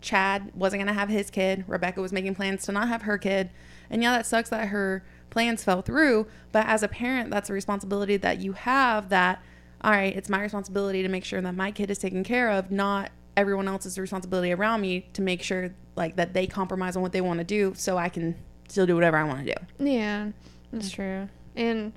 Chad 0.01 0.51
wasn't 0.53 0.81
going 0.81 0.93
to 0.93 0.99
have 0.99 1.09
his 1.09 1.29
kid. 1.29 1.65
Rebecca 1.67 2.01
was 2.01 2.11
making 2.11 2.35
plans 2.35 2.63
to 2.65 2.71
not 2.71 2.87
have 2.87 3.03
her 3.03 3.17
kid. 3.17 3.49
And 3.89 4.03
yeah, 4.03 4.11
that 4.11 4.25
sucks 4.25 4.49
that 4.49 4.69
her 4.69 5.03
plans 5.29 5.63
fell 5.63 5.81
through. 5.81 6.27
But 6.51 6.67
as 6.67 6.83
a 6.83 6.87
parent, 6.87 7.29
that's 7.31 7.49
a 7.49 7.53
responsibility 7.53 8.17
that 8.17 8.39
you 8.39 8.53
have 8.53 9.09
that, 9.09 9.43
all 9.81 9.91
right, 9.91 10.15
it's 10.15 10.29
my 10.29 10.41
responsibility 10.41 11.01
to 11.01 11.09
make 11.09 11.25
sure 11.25 11.41
that 11.41 11.55
my 11.55 11.71
kid 11.71 11.89
is 11.91 11.97
taken 11.97 12.23
care 12.23 12.49
of, 12.51 12.71
not 12.71 13.11
everyone 13.37 13.67
else's 13.67 13.99
responsibility 13.99 14.53
around 14.53 14.81
me 14.81 15.07
to 15.13 15.21
make 15.21 15.41
sure 15.41 15.73
like 15.95 16.15
that 16.15 16.33
they 16.33 16.47
compromise 16.47 16.95
on 16.95 17.01
what 17.01 17.11
they 17.11 17.21
want 17.21 17.39
to 17.39 17.43
do 17.43 17.73
so 17.75 17.97
I 17.97 18.09
can 18.09 18.35
still 18.67 18.85
do 18.85 18.95
whatever 18.95 19.17
I 19.17 19.23
want 19.23 19.45
to 19.45 19.55
do. 19.55 19.85
Yeah, 19.91 20.31
that's 20.71 20.89
true. 20.89 21.27
And 21.55 21.93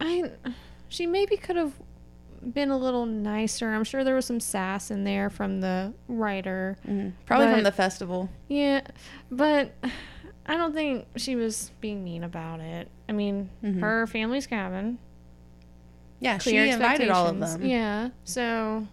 I, 0.00 0.30
she 0.92 1.06
maybe 1.06 1.36
could 1.36 1.56
have 1.56 1.72
been 2.52 2.70
a 2.70 2.76
little 2.76 3.06
nicer. 3.06 3.68
I'm 3.72 3.84
sure 3.84 4.04
there 4.04 4.14
was 4.14 4.26
some 4.26 4.40
sass 4.40 4.90
in 4.90 5.04
there 5.04 5.30
from 5.30 5.60
the 5.60 5.92
writer. 6.08 6.76
Probably 7.26 7.52
from 7.52 7.62
the 7.62 7.72
festival. 7.72 8.28
Yeah, 8.48 8.82
but 9.30 9.72
I 10.44 10.56
don't 10.56 10.74
think 10.74 11.06
she 11.16 11.36
was 11.36 11.70
being 11.80 12.02
mean 12.04 12.24
about 12.24 12.60
it. 12.60 12.88
I 13.08 13.12
mean, 13.12 13.48
Mhm. 13.62 13.80
her 13.80 14.06
family's 14.06 14.46
cabin. 14.46 14.98
Yeah, 16.20 16.38
she 16.38 16.56
invited 16.56 17.10
all 17.10 17.26
of 17.26 17.38
them. 17.38 17.64
Yeah, 17.64 18.10
so 18.24 18.86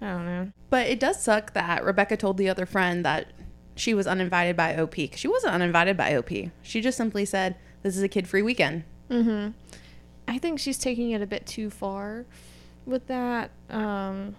I 0.00 0.06
don't 0.10 0.26
know. 0.26 0.48
But 0.70 0.86
it 0.86 0.98
does 0.98 1.20
suck 1.22 1.52
that 1.54 1.84
Rebecca 1.84 2.16
told 2.16 2.38
the 2.38 2.48
other 2.48 2.66
friend 2.66 3.04
that 3.04 3.26
she 3.74 3.94
was 3.94 4.06
uninvited 4.06 4.56
by 4.56 4.76
OP. 4.76 5.08
'cause 5.08 5.18
She 5.20 5.28
wasn't 5.28 5.54
uninvited 5.54 5.96
by 5.96 6.14
OP. 6.16 6.50
She 6.62 6.80
just 6.80 6.96
simply 6.96 7.24
said, 7.24 7.56
"This 7.82 7.96
is 7.96 8.02
a 8.02 8.08
kid-free 8.08 8.42
weekend." 8.42 8.84
Mm-hmm. 9.10 9.50
I 10.32 10.38
think 10.38 10.58
she's 10.58 10.78
taking 10.78 11.10
it 11.10 11.20
a 11.20 11.26
bit 11.26 11.44
too 11.46 11.68
far 11.68 12.24
with 12.86 13.06
that. 13.08 13.50
Um, 13.68 14.34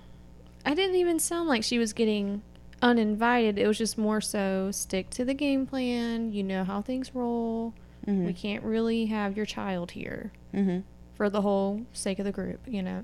I 0.65 0.73
didn't 0.73 0.95
even 0.95 1.19
sound 1.19 1.47
like 1.47 1.63
she 1.63 1.77
was 1.77 1.93
getting 1.93 2.41
uninvited. 2.81 3.59
It 3.59 3.67
was 3.67 3.77
just 3.77 3.95
more 3.97 4.19
so 4.19 4.71
stick 4.71 5.09
to 5.11 5.23
the 5.23 5.33
game 5.35 5.67
plan. 5.67 6.31
You 6.33 6.41
know 6.43 6.63
how 6.63 6.81
things 6.81 7.13
roll. 7.13 7.73
Mhm. 8.07 8.25
We 8.25 8.33
can't 8.33 8.63
really 8.63 9.05
have 9.05 9.37
your 9.37 9.45
child 9.45 9.91
here 9.91 10.31
Mm-hmm. 10.53 10.79
for 11.15 11.29
the 11.29 11.41
whole 11.41 11.81
sake 11.93 12.17
of 12.19 12.25
the 12.25 12.31
group, 12.31 12.59
you 12.67 12.81
know. 12.81 13.03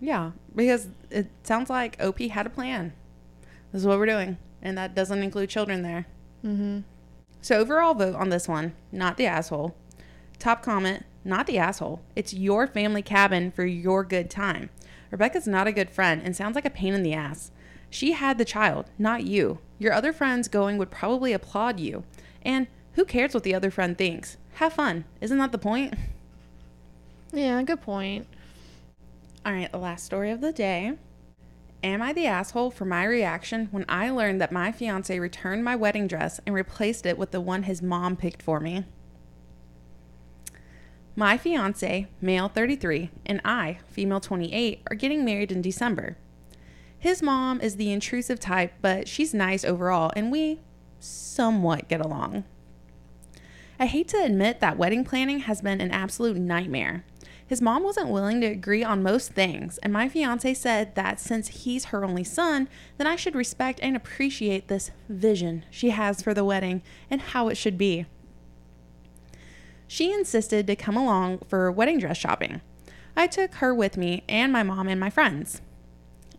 Yeah, 0.00 0.32
because 0.54 0.88
it 1.10 1.30
sounds 1.42 1.68
like 1.70 1.96
OP 2.02 2.18
had 2.28 2.46
a 2.46 2.50
plan. 2.50 2.92
This 3.70 3.82
is 3.82 3.86
what 3.86 3.98
we're 3.98 4.06
doing, 4.06 4.38
and 4.62 4.76
that 4.78 4.94
doesn't 4.94 5.22
include 5.22 5.50
children 5.50 5.82
there. 5.82 6.06
Mm-hmm. 6.44 6.80
So 7.42 7.56
overall 7.58 7.94
vote 7.94 8.14
on 8.16 8.30
this 8.30 8.48
one, 8.48 8.72
not 8.90 9.16
the 9.18 9.26
asshole. 9.26 9.74
Top 10.38 10.62
comment, 10.62 11.04
not 11.24 11.46
the 11.46 11.58
asshole. 11.58 12.02
It's 12.14 12.34
your 12.34 12.66
family 12.66 13.02
cabin 13.02 13.50
for 13.50 13.64
your 13.64 14.04
good 14.04 14.30
time. 14.30 14.70
Rebecca's 15.10 15.46
not 15.46 15.66
a 15.66 15.72
good 15.72 15.90
friend 15.90 16.20
and 16.24 16.34
sounds 16.34 16.54
like 16.54 16.64
a 16.64 16.70
pain 16.70 16.94
in 16.94 17.02
the 17.02 17.14
ass. 17.14 17.50
She 17.88 18.12
had 18.12 18.38
the 18.38 18.44
child, 18.44 18.90
not 18.98 19.24
you. 19.24 19.58
Your 19.78 19.92
other 19.92 20.12
friends 20.12 20.48
going 20.48 20.78
would 20.78 20.90
probably 20.90 21.32
applaud 21.32 21.78
you. 21.78 22.04
And 22.42 22.66
who 22.94 23.04
cares 23.04 23.34
what 23.34 23.42
the 23.42 23.54
other 23.54 23.70
friend 23.70 23.96
thinks? 23.96 24.36
Have 24.54 24.72
fun. 24.72 25.04
Isn't 25.20 25.38
that 25.38 25.52
the 25.52 25.58
point? 25.58 25.94
Yeah, 27.32 27.60
good 27.64 27.80
point. 27.80 28.28
All 29.44 29.52
right, 29.52 29.70
the 29.72 29.78
last 29.78 30.04
story 30.04 30.30
of 30.30 30.40
the 30.40 30.52
day. 30.52 30.92
Am 31.82 32.00
I 32.00 32.12
the 32.12 32.28
asshole 32.28 32.70
for 32.70 32.84
my 32.84 33.04
reaction 33.04 33.66
when 33.72 33.84
I 33.88 34.08
learned 34.10 34.40
that 34.40 34.52
my 34.52 34.70
fiance 34.70 35.18
returned 35.18 35.64
my 35.64 35.74
wedding 35.74 36.06
dress 36.06 36.40
and 36.46 36.54
replaced 36.54 37.04
it 37.04 37.18
with 37.18 37.32
the 37.32 37.40
one 37.40 37.64
his 37.64 37.82
mom 37.82 38.16
picked 38.16 38.40
for 38.40 38.60
me? 38.60 38.84
My 41.16 41.36
fiance, 41.36 42.08
male 42.20 42.48
33, 42.48 43.10
and 43.24 43.40
I, 43.44 43.78
female 43.86 44.18
28, 44.18 44.82
are 44.90 44.96
getting 44.96 45.24
married 45.24 45.52
in 45.52 45.62
December. 45.62 46.16
His 46.98 47.22
mom 47.22 47.60
is 47.60 47.76
the 47.76 47.92
intrusive 47.92 48.40
type, 48.40 48.72
but 48.82 49.06
she's 49.06 49.32
nice 49.32 49.64
overall, 49.64 50.10
and 50.16 50.32
we 50.32 50.60
somewhat 50.98 51.86
get 51.86 52.00
along. 52.00 52.42
I 53.78 53.86
hate 53.86 54.08
to 54.08 54.24
admit 54.24 54.58
that 54.58 54.76
wedding 54.76 55.04
planning 55.04 55.40
has 55.40 55.62
been 55.62 55.80
an 55.80 55.92
absolute 55.92 56.36
nightmare. 56.36 57.04
His 57.46 57.62
mom 57.62 57.84
wasn't 57.84 58.08
willing 58.08 58.40
to 58.40 58.46
agree 58.48 58.82
on 58.82 59.02
most 59.02 59.32
things, 59.32 59.78
and 59.78 59.92
my 59.92 60.08
fiance 60.08 60.54
said 60.54 60.96
that 60.96 61.20
since 61.20 61.48
he's 61.48 61.86
her 61.86 62.04
only 62.04 62.24
son, 62.24 62.68
then 62.96 63.06
I 63.06 63.14
should 63.14 63.36
respect 63.36 63.78
and 63.82 63.94
appreciate 63.94 64.66
this 64.66 64.90
vision 65.08 65.64
she 65.70 65.90
has 65.90 66.22
for 66.22 66.34
the 66.34 66.44
wedding 66.44 66.82
and 67.08 67.20
how 67.20 67.48
it 67.48 67.56
should 67.56 67.78
be. 67.78 68.06
She 69.86 70.12
insisted 70.12 70.66
to 70.66 70.76
come 70.76 70.96
along 70.96 71.40
for 71.48 71.70
wedding 71.70 71.98
dress 71.98 72.16
shopping. 72.16 72.60
I 73.16 73.26
took 73.26 73.56
her 73.56 73.74
with 73.74 73.96
me 73.96 74.24
and 74.28 74.52
my 74.52 74.62
mom 74.62 74.88
and 74.88 74.98
my 74.98 75.10
friends. 75.10 75.60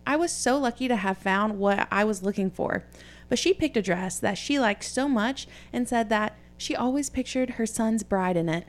I 0.05 0.15
was 0.15 0.31
so 0.31 0.57
lucky 0.57 0.87
to 0.87 0.95
have 0.97 1.17
found 1.17 1.57
what 1.57 1.87
I 1.91 2.03
was 2.03 2.21
looking 2.21 2.51
for, 2.51 2.85
but 3.29 3.39
she 3.39 3.53
picked 3.53 3.77
a 3.77 3.81
dress 3.81 4.19
that 4.19 4.37
she 4.37 4.59
liked 4.59 4.83
so 4.83 5.07
much 5.07 5.47
and 5.73 5.87
said 5.87 6.09
that 6.09 6.37
she 6.57 6.75
always 6.75 7.09
pictured 7.09 7.51
her 7.51 7.65
son's 7.65 8.03
bride 8.03 8.37
in 8.37 8.49
it. 8.49 8.67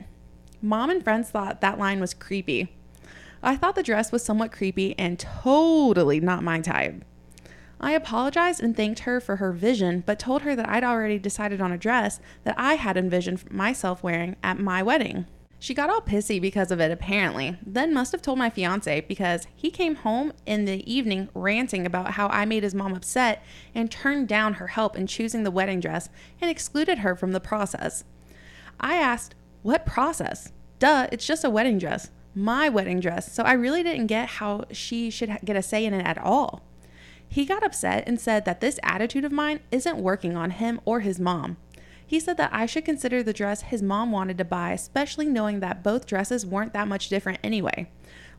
Mom 0.61 0.89
and 0.89 1.03
friends 1.03 1.29
thought 1.29 1.61
that 1.61 1.77
line 1.77 1.99
was 1.99 2.13
creepy. 2.13 2.73
I 3.43 3.55
thought 3.55 3.75
the 3.75 3.83
dress 3.83 4.11
was 4.11 4.23
somewhat 4.23 4.51
creepy 4.51 4.97
and 4.97 5.19
totally 5.19 6.19
not 6.19 6.43
my 6.43 6.59
type. 6.59 7.03
I 7.79 7.91
apologized 7.91 8.61
and 8.61 8.75
thanked 8.75 9.01
her 9.01 9.19
for 9.19 9.35
her 9.35 9.51
vision, 9.51 10.03
but 10.05 10.17
told 10.17 10.41
her 10.41 10.55
that 10.55 10.67
I'd 10.67 10.83
already 10.83 11.19
decided 11.19 11.61
on 11.61 11.71
a 11.71 11.77
dress 11.77 12.19
that 12.43 12.55
I 12.57 12.75
had 12.75 12.97
envisioned 12.97 13.49
myself 13.51 14.01
wearing 14.01 14.35
at 14.43 14.59
my 14.59 14.81
wedding. 14.81 15.27
She 15.59 15.73
got 15.73 15.89
all 15.89 16.01
pissy 16.01 16.39
because 16.39 16.71
of 16.71 16.79
it, 16.79 16.91
apparently, 16.91 17.57
then 17.65 17.93
must 17.93 18.11
have 18.11 18.21
told 18.21 18.37
my 18.37 18.49
fiance 18.49 19.01
because 19.01 19.47
he 19.55 19.71
came 19.71 19.95
home 19.95 20.33
in 20.45 20.65
the 20.65 20.91
evening 20.91 21.29
ranting 21.33 21.85
about 21.85 22.11
how 22.11 22.27
I 22.27 22.45
made 22.45 22.63
his 22.63 22.75
mom 22.75 22.93
upset 22.93 23.43
and 23.73 23.89
turned 23.89 24.27
down 24.27 24.55
her 24.55 24.67
help 24.67 24.95
in 24.95 25.07
choosing 25.07 25.43
the 25.43 25.51
wedding 25.51 25.79
dress 25.79 26.09
and 26.39 26.51
excluded 26.51 26.99
her 26.99 27.15
from 27.15 27.31
the 27.31 27.39
process. 27.39 28.03
I 28.79 28.97
asked, 28.97 29.33
What 29.63 29.85
process? 29.85 30.51
Duh, 30.77 31.07
it's 31.11 31.25
just 31.25 31.43
a 31.43 31.49
wedding 31.49 31.79
dress. 31.79 32.11
My 32.35 32.69
wedding 32.69 32.99
dress. 32.99 33.33
So 33.33 33.41
I 33.41 33.53
really 33.53 33.81
didn't 33.81 34.07
get 34.07 34.29
how 34.29 34.65
she 34.71 35.09
should 35.09 35.39
get 35.43 35.55
a 35.55 35.63
say 35.63 35.85
in 35.85 35.93
it 35.95 36.05
at 36.05 36.19
all. 36.19 36.66
He 37.29 37.45
got 37.45 37.63
upset 37.63 38.03
and 38.07 38.19
said 38.19 38.45
that 38.45 38.61
this 38.61 38.79
attitude 38.83 39.25
of 39.25 39.31
mine 39.31 39.59
isn't 39.71 39.97
working 39.97 40.35
on 40.35 40.51
him 40.51 40.79
or 40.85 41.01
his 41.01 41.19
mom. 41.19 41.57
He 42.05 42.19
said 42.21 42.37
that 42.37 42.53
I 42.53 42.65
should 42.65 42.85
consider 42.85 43.21
the 43.21 43.33
dress 43.33 43.63
his 43.63 43.83
mom 43.83 44.11
wanted 44.11 44.37
to 44.37 44.45
buy, 44.45 44.71
especially 44.71 45.25
knowing 45.25 45.59
that 45.59 45.83
both 45.83 46.05
dresses 46.05 46.45
weren't 46.45 46.73
that 46.73 46.87
much 46.87 47.09
different 47.09 47.39
anyway. 47.43 47.89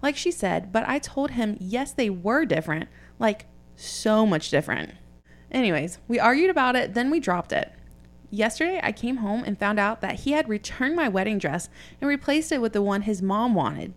Like 0.00 0.16
she 0.16 0.30
said, 0.30 0.72
but 0.72 0.88
I 0.88 0.98
told 0.98 1.32
him 1.32 1.58
yes, 1.60 1.92
they 1.92 2.08
were 2.08 2.46
different. 2.46 2.88
Like, 3.18 3.46
so 3.76 4.24
much 4.24 4.50
different. 4.50 4.92
Anyways, 5.52 5.98
we 6.08 6.18
argued 6.18 6.50
about 6.50 6.76
it, 6.76 6.94
then 6.94 7.10
we 7.10 7.20
dropped 7.20 7.52
it. 7.52 7.72
Yesterday, 8.30 8.80
I 8.82 8.92
came 8.92 9.18
home 9.18 9.44
and 9.44 9.58
found 9.58 9.78
out 9.78 10.00
that 10.00 10.20
he 10.20 10.32
had 10.32 10.48
returned 10.48 10.96
my 10.96 11.08
wedding 11.08 11.38
dress 11.38 11.68
and 12.00 12.08
replaced 12.08 12.52
it 12.52 12.60
with 12.60 12.72
the 12.72 12.82
one 12.82 13.02
his 13.02 13.22
mom 13.22 13.54
wanted. 13.54 13.94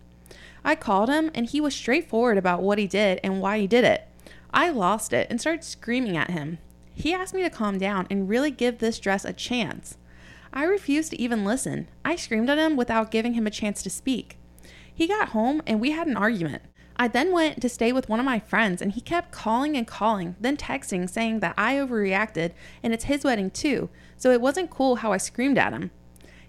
I 0.64 0.74
called 0.74 1.08
him 1.08 1.30
and 1.34 1.46
he 1.46 1.60
was 1.60 1.74
straightforward 1.74 2.38
about 2.38 2.62
what 2.62 2.78
he 2.78 2.86
did 2.86 3.20
and 3.22 3.40
why 3.40 3.58
he 3.58 3.66
did 3.66 3.84
it. 3.84 4.08
I 4.52 4.70
lost 4.70 5.12
it 5.12 5.26
and 5.30 5.40
started 5.40 5.64
screaming 5.64 6.16
at 6.16 6.30
him. 6.30 6.58
He 6.94 7.14
asked 7.14 7.34
me 7.34 7.42
to 7.42 7.50
calm 7.50 7.78
down 7.78 8.06
and 8.10 8.28
really 8.28 8.50
give 8.50 8.78
this 8.78 8.98
dress 8.98 9.24
a 9.24 9.32
chance. 9.32 9.96
I 10.52 10.64
refused 10.64 11.10
to 11.10 11.20
even 11.20 11.44
listen. 11.44 11.88
I 12.04 12.16
screamed 12.16 12.50
at 12.50 12.58
him 12.58 12.76
without 12.76 13.10
giving 13.10 13.34
him 13.34 13.46
a 13.46 13.50
chance 13.50 13.82
to 13.82 13.90
speak. 13.90 14.36
He 14.94 15.06
got 15.06 15.30
home 15.30 15.62
and 15.66 15.80
we 15.80 15.92
had 15.92 16.06
an 16.06 16.16
argument. 16.16 16.62
I 16.96 17.08
then 17.08 17.32
went 17.32 17.62
to 17.62 17.70
stay 17.70 17.92
with 17.92 18.10
one 18.10 18.20
of 18.20 18.26
my 18.26 18.38
friends 18.38 18.82
and 18.82 18.92
he 18.92 19.00
kept 19.00 19.32
calling 19.32 19.76
and 19.76 19.86
calling, 19.86 20.36
then 20.38 20.58
texting 20.58 21.08
saying 21.08 21.40
that 21.40 21.54
I 21.56 21.76
overreacted 21.76 22.52
and 22.82 22.92
it's 22.92 23.04
his 23.04 23.24
wedding 23.24 23.50
too, 23.50 23.88
so 24.18 24.30
it 24.30 24.42
wasn't 24.42 24.70
cool 24.70 24.96
how 24.96 25.12
I 25.12 25.16
screamed 25.16 25.56
at 25.56 25.72
him. 25.72 25.90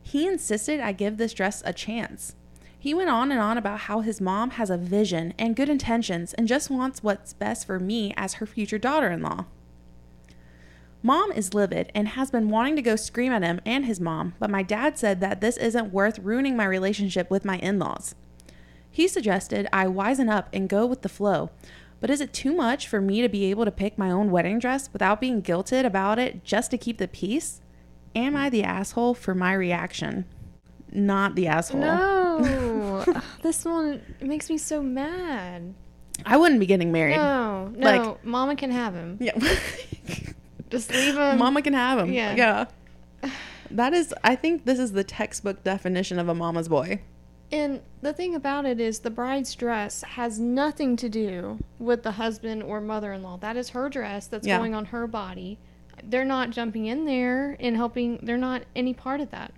He 0.02 0.28
insisted 0.28 0.82
I 0.82 0.92
give 0.92 1.16
this 1.16 1.34
dress 1.34 1.64
a 1.66 1.72
chance. 1.72 2.36
He 2.84 2.94
went 2.94 3.10
on 3.10 3.32
and 3.32 3.40
on 3.40 3.58
about 3.58 3.80
how 3.80 4.02
his 4.02 4.20
mom 4.20 4.50
has 4.50 4.70
a 4.70 4.76
vision 4.76 5.34
and 5.40 5.56
good 5.56 5.70
intentions 5.70 6.34
and 6.34 6.50
just 6.50 6.70
wants 6.70 7.02
what's 7.02 7.32
best 7.32 7.66
for 7.66 7.80
me 7.80 8.14
as 8.18 8.34
her 8.34 8.46
future 8.46 8.78
daughter 8.78 9.10
in 9.10 9.22
law. 9.22 9.46
Mom 11.02 11.32
is 11.32 11.54
livid 11.54 11.94
and 11.96 12.10
has 12.10 12.30
been 12.30 12.50
wanting 12.50 12.76
to 12.76 12.82
go 12.82 12.98
scream 12.98 13.32
at 13.32 13.42
him 13.42 13.62
and 13.66 13.86
his 13.86 14.02
mom, 14.02 14.34
but 14.38 14.50
my 14.50 14.64
dad 14.64 14.98
said 14.98 15.22
that 15.22 15.40
this 15.40 15.56
isn't 15.56 15.94
worth 15.94 16.20
ruining 16.20 16.58
my 16.58 16.66
relationship 16.66 17.32
with 17.32 17.46
my 17.46 17.58
in 17.60 17.80
laws. 17.80 18.16
He 18.92 19.08
suggested 19.08 19.66
I 19.72 19.86
wisen 19.86 20.30
up 20.30 20.50
and 20.52 20.68
go 20.68 20.86
with 20.86 21.04
the 21.04 21.08
flow, 21.08 21.52
but 22.02 22.10
is 22.10 22.20
it 22.20 22.34
too 22.34 22.54
much 22.54 22.86
for 22.86 23.00
me 23.00 23.22
to 23.22 23.30
be 23.30 23.46
able 23.46 23.64
to 23.64 23.72
pick 23.72 23.98
my 23.98 24.12
own 24.12 24.30
wedding 24.30 24.60
dress 24.60 24.90
without 24.92 25.22
being 25.22 25.42
guilted 25.42 25.86
about 25.86 26.20
it 26.20 26.44
just 26.44 26.70
to 26.72 26.78
keep 26.78 26.98
the 26.98 27.08
peace? 27.08 27.62
Am 28.14 28.36
I 28.36 28.50
the 28.50 28.66
asshole 28.66 29.14
for 29.14 29.34
my 29.34 29.54
reaction? 29.54 30.26
Not 30.94 31.36
the 31.36 31.48
asshole. 31.48 31.82
No. 31.82 33.04
This 33.42 33.66
one 33.66 34.02
makes 34.22 34.50
me 34.50 34.58
so 34.58 34.82
mad. 34.82 35.74
I 36.26 36.38
wouldn't 36.38 36.60
be 36.62 36.66
getting 36.66 36.92
married. 36.94 37.18
No, 37.18 37.68
no. 37.76 37.86
Like- 37.86 38.26
Mama 38.26 38.56
can 38.56 38.72
have 38.72 38.94
him. 38.96 39.18
Yeah. 39.20 39.38
Just 40.70 40.90
leave 40.92 41.16
him. 41.18 41.38
Mama 41.38 41.62
can 41.62 41.74
have 41.74 42.00
him. 42.00 42.12
yeah. 42.12 42.36
Yeah. 42.36 42.66
That 43.72 43.94
is, 43.94 44.14
I 44.24 44.36
think 44.36 44.66
this 44.66 44.78
is 44.78 44.92
the 44.92 45.04
textbook 45.04 45.64
definition 45.64 46.20
of 46.20 46.30
a 46.30 46.36
mama's 46.36 46.68
boy. 46.68 47.02
And 47.52 47.82
the 48.04 48.14
thing 48.14 48.36
about 48.36 48.66
it 48.66 48.80
is, 48.80 49.00
the 49.00 49.10
bride's 49.10 49.56
dress 49.56 50.04
has 50.04 50.40
nothing 50.40 50.96
to 50.98 51.10
do 51.10 51.58
with 51.80 52.04
the 52.04 52.12
husband 52.12 52.62
or 52.62 52.80
mother 52.82 53.12
in 53.14 53.24
law. 53.24 53.38
That 53.38 53.58
is 53.58 53.70
her 53.70 53.90
dress 53.90 54.28
that's 54.28 54.46
Yeah. 54.46 54.60
going 54.60 54.76
on 54.76 54.86
her 54.86 55.08
body. 55.08 55.58
They're 56.04 56.24
not 56.26 56.52
jumping 56.52 56.86
in 56.86 57.06
there 57.06 57.58
and 57.60 57.76
helping, 57.76 58.20
they're 58.22 58.38
not 58.38 58.62
any 58.76 58.94
part 58.94 59.22
of 59.22 59.32
that. 59.32 59.52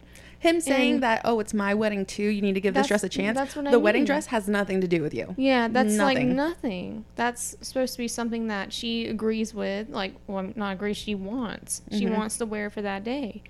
Him 0.45 0.61
saying 0.61 0.93
And- 0.95 1.03
that, 1.03 1.21
oh, 1.25 1.39
it's 1.39 1.53
my 1.53 1.73
wedding 1.73 2.05
too. 2.05 2.23
You 2.23 2.41
need 2.41 2.53
to 2.53 2.61
give 2.61 2.73
this 2.75 2.87
dress 2.87 3.03
a 3.03 3.09
chance. 3.09 3.35
that's 3.37 3.55
what 3.55 3.65
I 3.67 3.71
the 3.71 3.79
wedding 3.79 4.01
mean. 4.01 4.05
dress 4.05 4.27
has 4.27 4.47
nothing 4.47 4.79
to 4.81 4.87
do 4.87 5.01
with 5.01 5.13
you. 5.13 5.33
Yeah, 5.37 5.67
that's 5.67 5.97
like 5.97 6.17
Nothing. 6.17 6.35
nothing. 6.35 7.05
That's 7.15 7.55
supposed 7.61 7.93
to 7.93 7.97
be 7.97 8.07
something 8.07 8.47
that 8.47 8.71
she 8.71 9.07
agrees 9.07 9.53
with. 9.53 9.89
Like, 9.89 10.13
well, 10.27 10.51
not 10.55 10.73
agree, 10.73 10.93
she 10.93 11.15
wants. 11.15 11.81
She 11.91 12.05
Mhm. 12.05 12.15
wants 12.17 12.37
to 12.37 12.45
wear 12.45 12.69
for 12.69 12.81
that 12.83 13.03
day. 13.03 13.41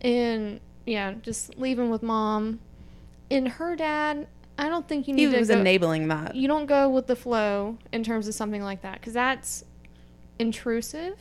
And 0.00 0.60
yeah, 0.86 1.14
just 1.22 1.58
leaving 1.58 1.90
with 1.90 2.02
mom. 2.02 2.60
And 3.30 3.48
her 3.48 3.74
dad, 3.76 4.26
I 4.58 4.68
don't 4.68 4.86
think 4.86 5.08
you 5.08 5.14
He 5.14 5.24
need 5.26 5.32
to 5.32 5.38
was 5.38 5.48
go, 5.48 5.58
enabling 5.58 6.08
that. 6.08 6.34
you 6.36 6.46
don't 6.48 6.66
go 6.66 6.88
with 6.88 7.06
the 7.06 7.16
flow 7.16 7.78
in 7.92 8.02
terms 8.04 8.28
of 8.28 8.34
something 8.34 8.62
like 8.62 8.82
that 8.82 9.00
because 9.00 9.12
that's 9.14 9.64
intrusive 10.38 11.16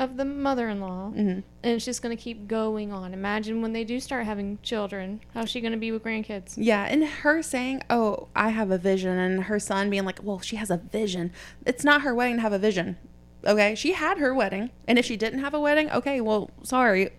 of 0.00 0.16
the 0.16 0.24
mother-in-law 0.24 1.10
hmm 1.10 1.18
and 1.62 1.74
it's 1.76 1.84
just 1.84 2.00
going 2.02 2.16
to 2.16 2.20
keep 2.20 2.48
going 2.48 2.90
on 2.90 3.12
imagine 3.12 3.60
when 3.60 3.72
they 3.74 3.84
do 3.84 4.00
start 4.00 4.24
having 4.24 4.58
children 4.62 5.20
how's 5.34 5.50
she 5.50 5.60
going 5.60 5.72
to 5.72 5.78
be 5.78 5.92
with 5.92 6.02
grandkids 6.02 6.54
Yeah, 6.56 6.86
and 6.88 7.04
her 7.04 7.42
saying, 7.42 7.82
"Oh, 7.90 8.28
I 8.34 8.48
have 8.48 8.70
a 8.70 8.78
vision," 8.78 9.18
and 9.18 9.44
her 9.44 9.58
son 9.58 9.90
being 9.90 10.04
like, 10.06 10.20
"Well, 10.22 10.40
she 10.40 10.56
has 10.56 10.70
a 10.70 10.78
vision." 10.78 11.32
It's 11.66 11.84
not 11.84 12.00
her 12.02 12.14
wedding 12.14 12.36
to 12.36 12.42
have 12.42 12.52
a 12.52 12.58
vision. 12.58 12.96
Okay, 13.44 13.74
she 13.74 13.92
had 13.92 14.18
her 14.18 14.34
wedding, 14.34 14.70
and 14.88 14.98
if 14.98 15.04
she 15.04 15.16
didn't 15.16 15.40
have 15.40 15.54
a 15.54 15.60
wedding, 15.60 15.90
okay, 15.90 16.20
well, 16.20 16.50
sorry, 16.62 17.10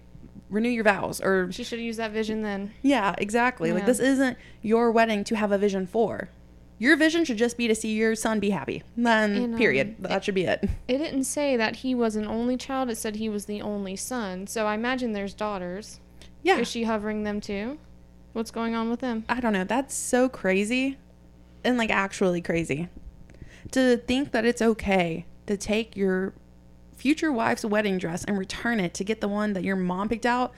renew 0.49 0.69
your 0.69 0.83
vows, 0.83 1.21
or 1.21 1.51
she 1.51 1.63
should 1.63 1.79
have 1.79 1.85
used 1.85 1.99
that 1.99 2.11
vision 2.11 2.41
then 2.41 2.73
yeah, 2.81 3.13
exactly. 3.17 3.71
Like 3.71 3.85
this 3.85 3.99
isn't 3.99 4.37
your 4.61 4.91
wedding 4.91 5.23
to 5.25 5.35
have 5.35 5.51
a 5.51 5.57
vision 5.57 5.85
for. 5.87 6.29
Your 6.81 6.97
vision 6.97 7.25
should 7.25 7.37
just 7.37 7.57
be 7.57 7.67
to 7.67 7.75
see 7.75 7.93
your 7.93 8.15
son 8.15 8.39
be 8.39 8.49
happy. 8.49 8.81
Then, 8.97 9.35
And, 9.35 9.53
um, 9.53 9.57
period. 9.59 9.97
That 9.99 10.23
should 10.23 10.33
be 10.33 10.45
it. 10.45 10.67
it 10.87 10.97
didn't 10.97 11.25
say 11.25 11.55
that 11.55 11.75
he 11.77 11.93
was 11.93 12.15
an 12.15 12.25
only 12.25 12.57
child 12.57 12.89
it 12.89 12.95
said 12.97 13.17
he 13.17 13.29
was 13.29 13.45
the 13.45 13.61
only 13.61 13.95
son 13.95 14.47
so 14.47 14.65
i 14.65 14.73
imagine 14.73 15.13
there's 15.13 15.35
daughters 15.35 15.99
Yeah, 16.41 16.57
is 16.57 16.67
she 16.67 16.85
hovering 16.85 17.21
them 17.21 17.39
too 17.39 17.77
what's 18.33 18.49
going 18.49 18.73
on 18.73 18.89
with 18.89 18.99
them 18.99 19.25
I 19.29 19.39
don't 19.39 19.53
know. 19.53 19.63
That's 19.63 19.93
so 19.93 20.27
crazy 20.27 20.97
and 21.63 21.77
like 21.77 21.91
actually 21.91 22.41
crazy 22.41 22.89
to 23.73 23.97
think 23.97 24.31
that 24.31 24.43
it's 24.43 24.61
okay 24.63 25.27
to 25.45 25.57
take 25.57 25.95
your 25.95 26.33
future 26.95 27.31
wife's 27.31 27.63
wedding 27.63 27.99
dress 27.99 28.23
and 28.23 28.39
return 28.39 28.79
it 28.79 28.95
to 28.95 29.03
get 29.03 29.21
the 29.21 29.27
one 29.27 29.53
that 29.53 29.63
your 29.63 29.75
mom 29.75 30.09
picked 30.09 30.25
out. 30.25 30.51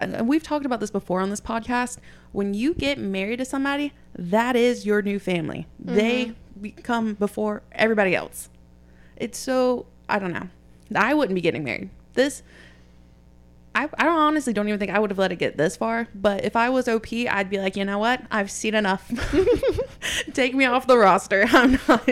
And 0.00 0.28
we've 0.28 0.42
talked 0.42 0.66
about 0.66 0.80
this 0.80 0.90
before 0.90 1.20
on 1.20 1.30
this 1.30 1.40
podcast. 1.40 1.98
When 2.32 2.54
you 2.54 2.74
get 2.74 2.98
married 2.98 3.38
to 3.38 3.44
somebody, 3.44 3.92
that 4.16 4.56
is 4.56 4.84
your 4.84 5.02
new 5.02 5.18
family. 5.18 5.66
They 5.78 6.26
mm-hmm. 6.26 6.60
become 6.60 7.14
before 7.14 7.62
everybody 7.72 8.14
else. 8.14 8.48
It's 9.16 9.38
so, 9.38 9.86
I 10.08 10.18
don't 10.18 10.32
know. 10.32 10.48
I 10.94 11.14
wouldn't 11.14 11.34
be 11.34 11.40
getting 11.40 11.64
married. 11.64 11.90
This, 12.14 12.42
I, 13.74 13.88
I 13.98 14.04
don't 14.04 14.18
honestly 14.18 14.52
don't 14.52 14.68
even 14.68 14.78
think 14.78 14.92
I 14.92 14.98
would 14.98 15.10
have 15.10 15.18
let 15.18 15.32
it 15.32 15.36
get 15.36 15.56
this 15.56 15.76
far. 15.76 16.08
But 16.14 16.44
if 16.44 16.54
I 16.56 16.70
was 16.70 16.88
OP, 16.88 17.12
I'd 17.12 17.50
be 17.50 17.58
like, 17.58 17.76
you 17.76 17.84
know 17.84 17.98
what? 17.98 18.22
I've 18.30 18.50
seen 18.50 18.74
enough. 18.74 19.10
Take 20.32 20.54
me 20.54 20.64
off 20.64 20.86
the 20.86 20.98
roster. 20.98 21.44
I'm 21.48 21.78
not. 21.88 22.08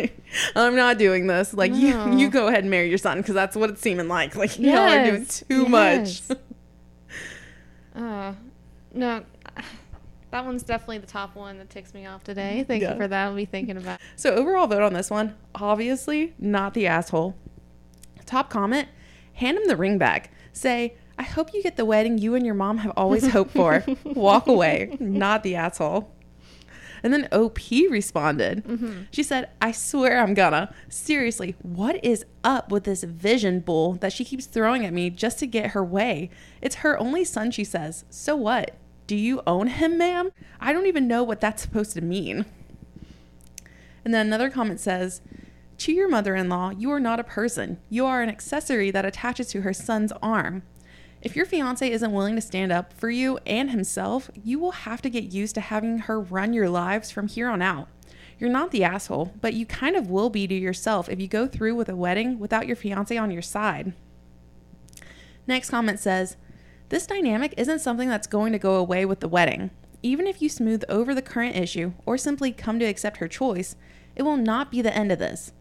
I'm 0.56 0.76
not 0.76 0.98
doing 0.98 1.26
this. 1.26 1.54
Like 1.54 1.72
No. 1.72 2.06
you, 2.06 2.18
you 2.18 2.30
go 2.30 2.48
ahead 2.48 2.60
and 2.60 2.70
marry 2.70 2.88
your 2.88 2.98
son 2.98 3.18
because 3.18 3.34
that's 3.34 3.56
what 3.56 3.70
it's 3.70 3.80
seeming 3.80 4.08
like. 4.08 4.34
Like 4.34 4.58
you 4.58 4.72
all 4.72 4.88
are 4.88 5.04
doing 5.04 5.26
too 5.26 5.66
yes. 5.68 6.28
much. 6.28 6.38
Uh, 7.94 8.32
no, 8.94 9.24
that 10.30 10.44
one's 10.44 10.62
definitely 10.62 10.98
the 10.98 11.06
top 11.06 11.34
one 11.36 11.58
that 11.58 11.70
ticks 11.70 11.92
me 11.94 12.06
off 12.06 12.24
today. 12.24 12.64
Thank 12.66 12.82
Yeah. 12.82 12.92
you 12.92 12.96
for 12.98 13.08
that. 13.08 13.24
I'll 13.26 13.34
be 13.34 13.44
thinking 13.44 13.76
about. 13.76 14.00
So 14.16 14.34
overall 14.34 14.66
vote 14.66 14.82
on 14.82 14.92
this 14.94 15.10
one, 15.10 15.34
obviously 15.54 16.34
not 16.38 16.74
the 16.74 16.86
asshole. 16.86 17.34
Top 18.26 18.48
comment, 18.50 18.88
hand 19.34 19.58
him 19.58 19.66
the 19.66 19.76
ring 19.76 19.98
back. 19.98 20.30
Say, 20.52 20.94
I 21.18 21.22
hope 21.24 21.52
you 21.52 21.62
get 21.62 21.76
the 21.76 21.84
wedding 21.84 22.18
you 22.18 22.34
and 22.34 22.44
your 22.46 22.54
mom 22.54 22.78
have 22.78 22.92
always 22.96 23.30
hoped 23.30 23.50
for. 23.52 23.84
Walk 24.04 24.46
away, 24.46 24.96
not 25.00 25.42
the 25.42 25.56
asshole. 25.56 26.10
And 27.02 27.12
then 27.12 27.28
OP 27.32 27.58
responded. 27.90 28.64
Mm-hmm. 28.64 29.02
She 29.10 29.22
said, 29.22 29.50
I 29.60 29.72
swear 29.72 30.20
I'm 30.20 30.34
gonna. 30.34 30.72
Seriously, 30.88 31.56
what 31.62 32.02
is 32.04 32.24
up 32.44 32.70
with 32.70 32.84
this 32.84 33.02
vision 33.02 33.60
bull 33.60 33.94
that 33.94 34.12
she 34.12 34.24
keeps 34.24 34.46
throwing 34.46 34.86
at 34.86 34.92
me 34.92 35.10
just 35.10 35.38
to 35.40 35.46
get 35.46 35.70
her 35.70 35.84
way? 35.84 36.30
It's 36.60 36.76
her 36.76 36.98
only 36.98 37.24
son, 37.24 37.50
she 37.50 37.64
says. 37.64 38.04
So 38.10 38.36
what? 38.36 38.76
Do 39.06 39.16
you 39.16 39.42
own 39.46 39.66
him, 39.66 39.98
ma'am? 39.98 40.30
I 40.60 40.72
don't 40.72 40.86
even 40.86 41.08
know 41.08 41.22
what 41.22 41.40
that's 41.40 41.62
supposed 41.62 41.92
to 41.94 42.00
mean. 42.00 42.46
And 44.04 44.14
then 44.14 44.26
another 44.26 44.50
comment 44.50 44.80
says, 44.80 45.20
To 45.78 45.92
your 45.92 46.08
mother 46.08 46.34
in 46.34 46.48
law, 46.48 46.70
you 46.70 46.90
are 46.90 47.00
not 47.00 47.20
a 47.20 47.24
person. 47.24 47.78
You 47.90 48.06
are 48.06 48.22
an 48.22 48.28
accessory 48.28 48.90
that 48.90 49.04
attaches 49.04 49.48
to 49.48 49.62
her 49.62 49.72
son's 49.72 50.12
arm. 50.22 50.62
If 51.22 51.36
your 51.36 51.46
fiance 51.46 51.88
isn't 51.88 52.12
willing 52.12 52.34
to 52.34 52.40
stand 52.40 52.72
up 52.72 52.92
for 52.92 53.08
you 53.08 53.38
and 53.46 53.70
himself, 53.70 54.28
you 54.42 54.58
will 54.58 54.72
have 54.72 55.00
to 55.02 55.10
get 55.10 55.32
used 55.32 55.54
to 55.54 55.60
having 55.60 55.98
her 55.98 56.20
run 56.20 56.52
your 56.52 56.68
lives 56.68 57.12
from 57.12 57.28
here 57.28 57.48
on 57.48 57.62
out. 57.62 57.86
You're 58.40 58.50
not 58.50 58.72
the 58.72 58.82
asshole, 58.82 59.32
but 59.40 59.54
you 59.54 59.64
kind 59.64 59.94
of 59.94 60.10
will 60.10 60.30
be 60.30 60.48
to 60.48 60.54
yourself 60.54 61.08
if 61.08 61.20
you 61.20 61.28
go 61.28 61.46
through 61.46 61.76
with 61.76 61.88
a 61.88 61.94
wedding 61.94 62.40
without 62.40 62.66
your 62.66 62.74
fiance 62.74 63.16
on 63.16 63.30
your 63.30 63.40
side. 63.40 63.92
Next 65.46 65.70
comment 65.70 66.00
says, 66.00 66.36
This 66.88 67.06
dynamic 67.06 67.54
isn't 67.56 67.78
something 67.78 68.08
that's 68.08 68.26
going 68.26 68.50
to 68.50 68.58
go 68.58 68.74
away 68.74 69.04
with 69.04 69.20
the 69.20 69.28
wedding. 69.28 69.70
Even 70.02 70.26
if 70.26 70.42
you 70.42 70.48
smooth 70.48 70.82
over 70.88 71.14
the 71.14 71.22
current 71.22 71.54
issue 71.54 71.92
or 72.04 72.18
simply 72.18 72.50
come 72.50 72.80
to 72.80 72.84
accept 72.84 73.18
her 73.18 73.28
choice, 73.28 73.76
it 74.16 74.24
will 74.24 74.36
not 74.36 74.72
be 74.72 74.82
the 74.82 74.94
end 74.94 75.12
of 75.12 75.20
this. 75.20 75.52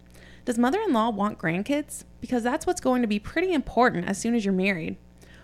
Does 0.43 0.57
mother 0.57 0.81
in 0.81 0.91
law 0.91 1.11
want 1.11 1.37
grandkids? 1.37 2.03
Because 2.19 2.41
that's 2.41 2.65
what's 2.65 2.81
going 2.81 3.03
to 3.03 3.07
be 3.07 3.19
pretty 3.19 3.53
important 3.53 4.07
as 4.07 4.17
soon 4.17 4.33
as 4.33 4.43
you're 4.43 4.55
married. 4.55 4.97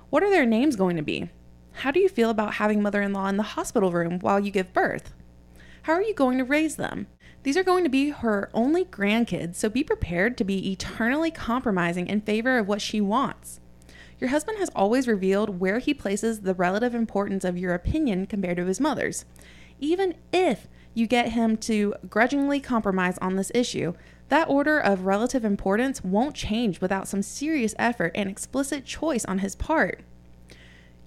What 0.09 0.23
are 0.23 0.29
their 0.29 0.45
names 0.45 0.77
going 0.77 0.95
to 0.95 1.01
be? 1.01 1.29
How 1.73 1.91
do 1.91 1.99
you 1.99 2.07
feel 2.07 2.29
about 2.29 2.55
having 2.55 2.81
mother 2.81 3.01
in 3.01 3.11
law 3.11 3.27
in 3.27 3.35
the 3.35 3.43
hospital 3.43 3.91
room 3.91 4.19
while 4.19 4.39
you 4.39 4.51
give 4.51 4.71
birth? 4.71 5.13
How 5.83 5.93
are 5.93 6.01
you 6.01 6.13
going 6.13 6.37
to 6.37 6.45
raise 6.45 6.77
them? 6.77 7.07
These 7.43 7.57
are 7.57 7.63
going 7.63 7.83
to 7.83 7.89
be 7.89 8.09
her 8.09 8.49
only 8.53 8.85
grandkids, 8.85 9.55
so 9.55 9.69
be 9.69 9.83
prepared 9.83 10.37
to 10.37 10.45
be 10.45 10.71
eternally 10.71 11.29
compromising 11.29 12.07
in 12.07 12.21
favor 12.21 12.57
of 12.57 12.67
what 12.69 12.81
she 12.81 13.01
wants. 13.01 13.59
Your 14.19 14.29
husband 14.29 14.57
has 14.59 14.69
always 14.75 15.09
revealed 15.09 15.59
where 15.59 15.79
he 15.79 15.93
places 15.93 16.39
the 16.41 16.53
relative 16.53 16.95
importance 16.95 17.43
of 17.43 17.57
your 17.57 17.73
opinion 17.73 18.27
compared 18.27 18.57
to 18.57 18.65
his 18.65 18.79
mother's. 18.79 19.25
Even 19.79 20.15
if 20.31 20.67
you 20.93 21.05
get 21.05 21.33
him 21.33 21.57
to 21.57 21.93
grudgingly 22.09 22.61
compromise 22.61 23.17
on 23.19 23.35
this 23.35 23.51
issue, 23.53 23.93
that 24.29 24.49
order 24.49 24.79
of 24.79 25.05
relative 25.05 25.45
importance 25.45 26.03
won't 26.03 26.35
change 26.35 26.81
without 26.81 27.07
some 27.07 27.21
serious 27.21 27.73
effort 27.79 28.11
and 28.15 28.29
explicit 28.29 28.85
choice 28.85 29.23
on 29.25 29.39
his 29.39 29.55
part. 29.55 30.01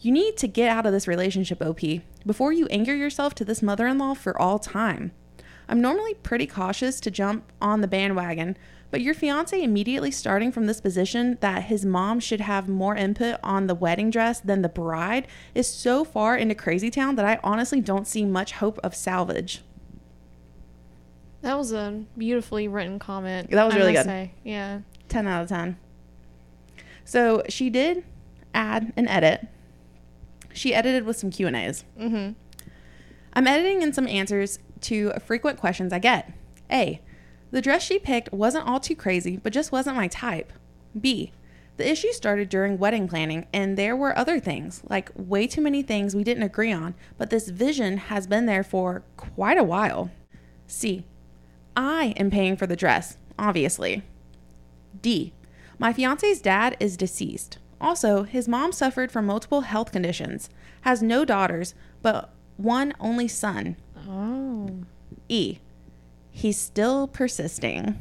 You 0.00 0.12
need 0.12 0.38
to 0.38 0.48
get 0.48 0.70
out 0.70 0.87
of 0.87 0.92
this 0.92 1.06
relationship, 1.06 1.61
OP, 1.61 1.80
before 2.24 2.52
you 2.52 2.66
anger 2.68 2.94
yourself 2.94 3.35
to 3.35 3.44
this 3.44 3.62
mother 3.62 3.87
in 3.87 3.98
law 3.98 4.14
for 4.14 4.40
all 4.40 4.59
time. 4.59 5.12
I'm 5.68 5.80
normally 5.80 6.14
pretty 6.14 6.46
cautious 6.46 6.98
to 7.00 7.11
jump 7.11 7.52
on 7.61 7.80
the 7.80 7.87
bandwagon, 7.87 8.56
but 8.90 9.02
your 9.02 9.14
fiance 9.14 9.62
immediately 9.62 10.11
starting 10.11 10.50
from 10.50 10.66
this 10.66 10.80
position 10.80 11.38
that 11.40 11.64
his 11.64 11.85
mom 11.85 12.18
should 12.18 12.40
have 12.40 12.68
more 12.68 12.96
input 12.96 13.38
on 13.44 13.66
the 13.66 13.74
wedding 13.74 14.11
dress 14.11 14.40
than 14.40 14.62
the 14.62 14.68
bride 14.68 15.28
is 15.54 15.68
so 15.68 16.04
far 16.04 16.37
into 16.37 16.54
crazy 16.54 16.90
town 16.90 17.14
that 17.16 17.24
I 17.24 17.38
honestly 17.44 17.80
don't 17.80 18.09
see 18.09 18.24
much 18.24 18.52
hope 18.52 18.80
of 18.83 18.96
salvage. 18.96 19.62
That 21.42 21.57
was 21.57 21.72
a 21.72 22.05
beautifully 22.16 22.68
written 22.68 22.98
comment. 22.98 23.50
That 23.50 23.64
was 23.64 23.74
I 23.74 23.79
really 23.79 23.92
good. 23.92 24.05
Say. 24.05 24.33
Yeah. 24.44 24.81
10 25.09 25.26
out 25.26 25.42
of 25.42 25.48
10. 25.48 25.76
So 27.05 27.42
she 27.48 27.70
did 27.70 28.05
add 28.55 28.92
an 28.96 29.09
edit. 29.09 29.48
She 30.53 30.74
edited 30.74 31.05
with 31.05 31.16
some 31.16 31.31
Q&As. 31.31 31.85
Mm-hmm. 31.98 32.33
I'm 33.33 33.46
editing 33.46 33.83
in 33.83 33.92
some 33.92 34.07
answers 34.07 34.59
to 34.83 35.12
frequent 35.24 35.59
questions 35.59 35.92
I 35.92 35.98
get. 35.98 36.33
A. 36.70 37.00
The 37.50 37.62
dress 37.62 37.83
she 37.83 37.98
picked 37.98 38.33
wasn't 38.33 38.66
all 38.68 38.81
too 38.81 38.94
crazy, 38.94 39.37
but 39.37 39.53
just 39.53 39.72
wasn't 39.72 39.96
my 39.96 40.09
type. 40.09 40.53
B. 40.98 41.33
The 41.76 41.90
issue 41.90 42.12
started 42.12 42.48
during 42.48 42.79
wedding 42.79 43.09
planning, 43.09 43.46
and 43.53 43.76
there 43.76 43.96
were 43.96 44.16
other 44.16 44.38
things, 44.38 44.83
like 44.88 45.11
way 45.16 45.46
too 45.46 45.62
many 45.62 45.83
things 45.83 46.14
we 46.14 46.24
didn't 46.24 46.42
agree 46.42 46.72
on, 46.72 46.94
but 47.16 47.31
this 47.31 47.48
vision 47.48 47.96
has 47.96 48.26
been 48.26 48.46
there 48.46 48.62
for 48.62 49.03
quite 49.16 49.57
a 49.57 49.64
while. 49.64 50.11
C. 50.66 51.07
I 51.76 52.14
am 52.16 52.30
paying 52.30 52.56
for 52.56 52.66
the 52.66 52.76
dress, 52.76 53.16
obviously. 53.38 54.02
D. 55.02 55.33
My 55.78 55.92
fiance's 55.92 56.40
dad 56.42 56.76
is 56.80 56.96
deceased. 56.96 57.59
Also, 57.80 58.24
his 58.24 58.46
mom 58.48 58.72
suffered 58.72 59.11
from 59.11 59.24
multiple 59.26 59.62
health 59.62 59.92
conditions, 59.92 60.50
has 60.83 61.02
no 61.02 61.24
daughters, 61.24 61.74
but 62.02 62.33
one 62.56 62.92
only 63.00 63.26
son. 63.28 63.76
Oh. 64.09 64.70
E. 65.28 65.59
He's 66.30 66.59
still 66.59 67.06
persisting. 67.09 67.98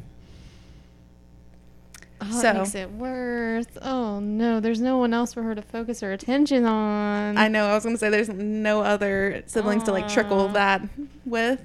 Oh, 2.20 2.30
So- 2.30 2.42
that 2.42 2.56
makes 2.56 2.74
it 2.74 2.90
worse. 2.92 3.66
Oh 3.80 4.20
no, 4.20 4.60
there's 4.60 4.80
no 4.80 4.98
one 4.98 5.14
else 5.14 5.32
for 5.32 5.42
her 5.42 5.54
to 5.54 5.62
focus 5.62 6.00
her 6.00 6.12
attention 6.12 6.66
on. 6.66 7.38
I 7.38 7.48
know. 7.48 7.66
I 7.66 7.74
was 7.74 7.84
gonna 7.84 7.96
say 7.96 8.10
there's 8.10 8.28
no 8.28 8.82
other 8.82 9.42
siblings 9.46 9.84
to 9.84 9.92
like 9.92 10.06
trickle 10.08 10.48
that 10.48 10.82
with. 11.24 11.60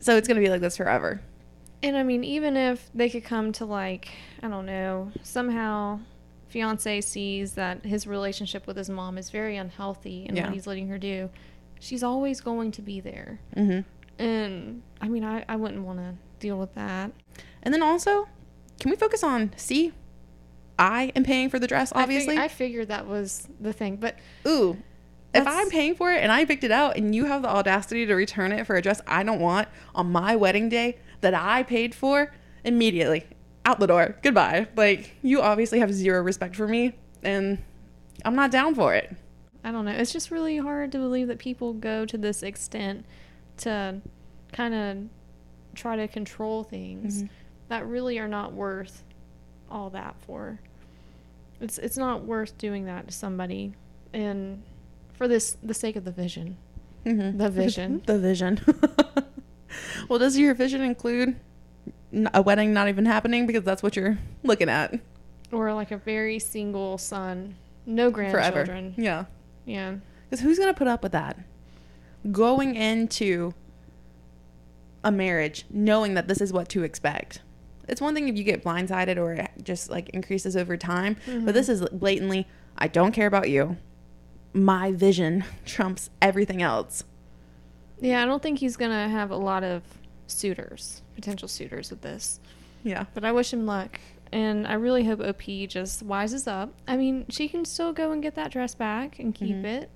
So 0.00 0.16
it's 0.16 0.28
gonna 0.28 0.40
be 0.40 0.48
like 0.50 0.60
this 0.60 0.76
forever. 0.76 1.20
And 1.82 1.96
I 1.96 2.02
mean, 2.02 2.24
even 2.24 2.56
if 2.56 2.88
they 2.94 3.08
could 3.10 3.24
come 3.24 3.52
to 3.52 3.64
like, 3.64 4.08
I 4.42 4.48
don't 4.48 4.66
know, 4.66 5.12
somehow 5.22 6.00
fiance 6.48 7.00
sees 7.02 7.52
that 7.52 7.84
his 7.84 8.06
relationship 8.06 8.66
with 8.66 8.76
his 8.76 8.88
mom 8.88 9.18
is 9.18 9.30
very 9.30 9.56
unhealthy 9.56 10.26
and 10.26 10.36
Yeah. 10.36 10.44
what 10.44 10.54
he's 10.54 10.66
letting 10.66 10.88
her 10.88 10.98
do, 10.98 11.28
she's 11.80 12.02
always 12.02 12.40
going 12.40 12.72
to 12.72 12.82
be 12.82 13.00
there. 13.00 13.40
hmm 13.54 13.80
And 14.18 14.82
I 15.00 15.08
mean, 15.08 15.24
I, 15.24 15.44
I 15.48 15.56
wouldn't 15.56 15.82
want 15.84 15.98
to 15.98 16.14
deal 16.40 16.58
with 16.58 16.74
that. 16.74 17.10
And 17.62 17.74
then 17.74 17.82
also, 17.82 18.26
can 18.80 18.90
we 18.90 18.96
focus 18.96 19.22
on 19.22 19.52
C? 19.56 19.92
I 20.78 21.12
am 21.16 21.24
paying 21.24 21.48
for 21.50 21.58
the 21.58 21.66
dress, 21.66 21.92
I 21.92 21.96
fig- 21.96 22.02
obviously. 22.02 22.38
I, 22.38 22.48
figured 22.48 22.88
that 22.88 23.06
was 23.06 23.48
the 23.60 23.72
thing, 23.72 23.96
but 23.96 24.16
Ooh, 24.46 24.76
if 25.36 25.46
I'm 25.46 25.70
paying 25.70 25.94
for 25.94 26.12
it 26.12 26.22
and 26.22 26.30
I 26.32 26.44
picked 26.44 26.64
it 26.64 26.70
out 26.70 26.96
and 26.96 27.14
you 27.14 27.24
have 27.26 27.42
the 27.42 27.48
audacity 27.48 28.06
to 28.06 28.14
return 28.14 28.52
it 28.52 28.66
for 28.66 28.76
a 28.76 28.82
dress 28.82 29.00
I 29.06 29.22
don't 29.22 29.40
want 29.40 29.68
on 29.94 30.10
my 30.12 30.36
wedding 30.36 30.68
day 30.68 30.98
that 31.20 31.34
I 31.34 31.62
paid 31.62 31.94
for, 31.94 32.32
immediately 32.64 33.26
out 33.64 33.80
the 33.80 33.86
door. 33.86 34.16
Goodbye. 34.22 34.66
Like, 34.76 35.16
you 35.22 35.40
obviously 35.40 35.78
have 35.80 35.92
zero 35.92 36.22
respect 36.22 36.54
for 36.56 36.68
me 36.68 36.92
and 37.22 37.62
I'm 38.24 38.34
not 38.36 38.50
down 38.50 38.74
for 38.74 38.94
it. 38.94 39.14
I 39.64 39.72
don't 39.72 39.84
know. 39.84 39.90
It's 39.92 40.12
just 40.12 40.30
really 40.30 40.58
hard 40.58 40.92
to 40.92 40.98
believe 40.98 41.26
that 41.28 41.38
people 41.38 41.72
go 41.72 42.04
to 42.06 42.16
this 42.16 42.42
extent 42.42 43.04
to 43.58 44.00
kind 44.52 44.74
of 44.74 44.98
try 45.74 45.96
to 45.96 46.06
control 46.08 46.62
things 46.62 47.24
Mhm. 47.24 47.28
that 47.68 47.86
really 47.86 48.18
are 48.18 48.28
not 48.28 48.52
worth 48.52 49.02
all 49.70 49.90
that 49.90 50.14
for. 50.20 50.60
It's 51.60 51.78
it's 51.78 51.96
not 51.96 52.22
worth 52.24 52.56
doing 52.58 52.84
that 52.86 53.08
to 53.08 53.12
somebody 53.14 53.74
and 54.12 54.62
for 55.16 55.26
this 55.28 55.56
the 55.62 55.74
sake 55.74 55.96
of 55.96 56.04
the 56.04 56.10
vision. 56.12 56.56
Mhm. 57.04 57.38
The 57.38 57.48
vision. 57.50 58.02
the 58.06 58.18
vision. 58.18 58.60
well, 60.08 60.18
does 60.18 60.38
your 60.38 60.54
vision 60.54 60.80
include 60.82 61.36
a 62.34 62.42
wedding 62.42 62.72
not 62.72 62.88
even 62.88 63.06
happening? 63.06 63.46
Because 63.46 63.62
that's 63.64 63.82
what 63.82 63.96
you're 63.96 64.18
looking 64.42 64.68
at 64.68 64.98
Or 65.52 65.72
like 65.74 65.90
a 65.90 65.96
very 65.98 66.38
single 66.38 66.98
son, 66.98 67.56
no 67.84 68.10
grandchildren. 68.10 68.66
forever. 68.66 68.92
Yeah. 68.96 69.24
Yeah. 69.64 69.96
Because 70.28 70.42
who's 70.42 70.58
going 70.58 70.72
to 70.72 70.76
put 70.78 70.88
up 70.88 71.02
with 71.02 71.12
that? 71.12 71.38
Going 72.32 72.74
into 72.74 73.54
a 75.04 75.12
marriage 75.12 75.64
knowing 75.70 76.14
that 76.14 76.26
this 76.26 76.40
is 76.40 76.52
what 76.52 76.68
to 76.70 76.82
expect. 76.82 77.40
It's 77.88 78.00
one 78.00 78.14
thing 78.14 78.26
if 78.28 78.36
you 78.36 78.42
get 78.42 78.64
blindsided 78.64 79.16
or 79.16 79.34
it 79.34 79.50
just 79.62 79.88
like 79.88 80.08
increases 80.08 80.56
over 80.56 80.76
time, 80.76 81.16
but 81.44 81.54
this 81.54 81.68
is 81.68 81.82
blatantly, 81.92 82.48
I 82.76 82.88
don't 82.88 83.12
care 83.12 83.28
about 83.28 83.48
you. 83.48 83.76
My 84.56 84.90
vision 84.92 85.44
trumps 85.66 86.08
everything 86.22 86.62
else. 86.62 87.04
Yeah, 88.00 88.22
I 88.22 88.26
don't 88.26 88.42
think 88.42 88.58
he's 88.58 88.76
going 88.76 88.90
to 88.90 89.08
have 89.08 89.30
a 89.30 89.36
lot 89.36 89.62
of 89.62 89.82
suitors, 90.26 91.02
potential 91.14 91.46
suitors 91.46 91.90
with 91.90 92.00
this. 92.00 92.40
Yeah. 92.82 93.04
But 93.12 93.24
I 93.24 93.32
wish 93.32 93.52
him 93.52 93.66
luck. 93.66 94.00
And 94.32 94.66
I 94.66 94.72
really 94.74 95.04
hope 95.04 95.20
OP 95.20 95.42
just 95.68 96.06
wises 96.06 96.48
up. 96.50 96.72
I 96.88 96.96
mean, 96.96 97.26
she 97.28 97.48
can 97.48 97.64
still 97.64 97.92
go 97.92 98.12
and 98.12 98.22
get 98.22 98.34
that 98.36 98.50
dress 98.50 98.74
back 98.74 99.18
and 99.18 99.34
keep 99.34 99.56
Mhm. 99.56 99.64
it, 99.64 99.90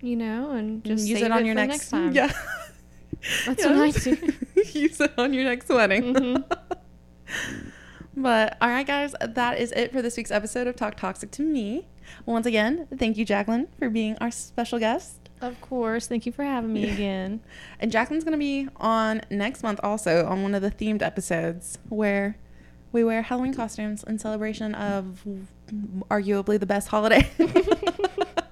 you 0.00 0.14
know, 0.14 0.50
and 0.52 0.84
just 0.84 1.06
use 1.06 1.20
it 1.22 1.32
on 1.32 1.44
your 1.46 1.54
for 1.54 1.66
next, 1.66 1.88
time. 1.90 2.12
Yeah. 2.12 2.32
That's 3.46 3.64
Yeah. 3.64 3.76
what 3.78 3.78
I 3.80 3.90
do. 4.00 4.34
use 4.78 5.00
it 5.00 5.12
on 5.18 5.32
your 5.32 5.44
next 5.44 5.68
wedding. 5.68 6.14
Mhm. 6.14 6.44
but 8.16 8.56
all 8.60 8.68
right, 8.68 8.86
guys, 8.86 9.14
that 9.20 9.58
is 9.58 9.72
it 9.72 9.90
for 9.92 10.00
this 10.02 10.16
week's 10.16 10.30
episode 10.30 10.66
of 10.66 10.76
Talk 10.76 10.96
Toxic 10.96 11.30
to 11.32 11.42
Me. 11.42 11.86
Once 12.24 12.46
again, 12.46 12.86
thank 12.98 13.16
you, 13.16 13.26
Jacquelyn, 13.26 13.68
for 13.78 13.90
being 13.90 14.16
our 14.20 14.30
special 14.30 14.78
guest. 14.78 15.26
Of 15.40 15.60
course. 15.60 16.06
Thank 16.06 16.26
you 16.26 16.32
for 16.32 16.44
having 16.44 16.72
me 16.72 16.88
again. 16.90 17.40
And 17.80 17.92
Jacquelyn's 17.92 18.24
going 18.24 18.32
to 18.32 18.38
be 18.38 18.68
on 18.76 19.22
next 19.30 19.62
month 19.62 19.80
also 19.82 20.26
on 20.26 20.42
one 20.42 20.54
of 20.54 20.62
the 20.62 20.70
themed 20.70 21.02
episodes 21.02 21.78
where 21.88 22.38
we 22.92 23.04
wear 23.04 23.22
Halloween 23.22 23.54
costumes 23.54 24.02
in 24.04 24.18
celebration 24.18 24.74
of 24.74 25.24
arguably 26.10 26.58
the 26.58 26.66
best 26.66 26.88
holiday. 26.88 27.28
but, 27.38 28.48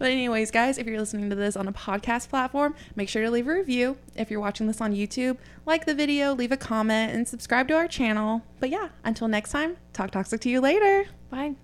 anyways, 0.00 0.52
guys, 0.52 0.78
if 0.78 0.86
you're 0.86 1.00
listening 1.00 1.30
to 1.30 1.36
this 1.36 1.56
on 1.56 1.66
a 1.66 1.72
podcast 1.72 2.28
platform, 2.28 2.76
make 2.94 3.08
sure 3.08 3.22
to 3.22 3.30
leave 3.30 3.48
a 3.48 3.52
review. 3.52 3.96
If 4.14 4.30
you're 4.30 4.40
watching 4.40 4.68
this 4.68 4.80
on 4.80 4.94
YouTube, 4.94 5.38
like 5.66 5.86
the 5.86 5.94
video, 5.94 6.34
leave 6.34 6.52
a 6.52 6.56
comment, 6.56 7.12
and 7.12 7.26
subscribe 7.26 7.66
to 7.68 7.74
our 7.74 7.88
channel. 7.88 8.42
But 8.60 8.70
yeah, 8.70 8.90
until 9.02 9.26
next 9.26 9.50
time, 9.50 9.78
talk 9.92 10.12
toxic 10.12 10.40
to 10.42 10.48
you 10.48 10.60
later. 10.60 11.06
Bye. 11.30 11.56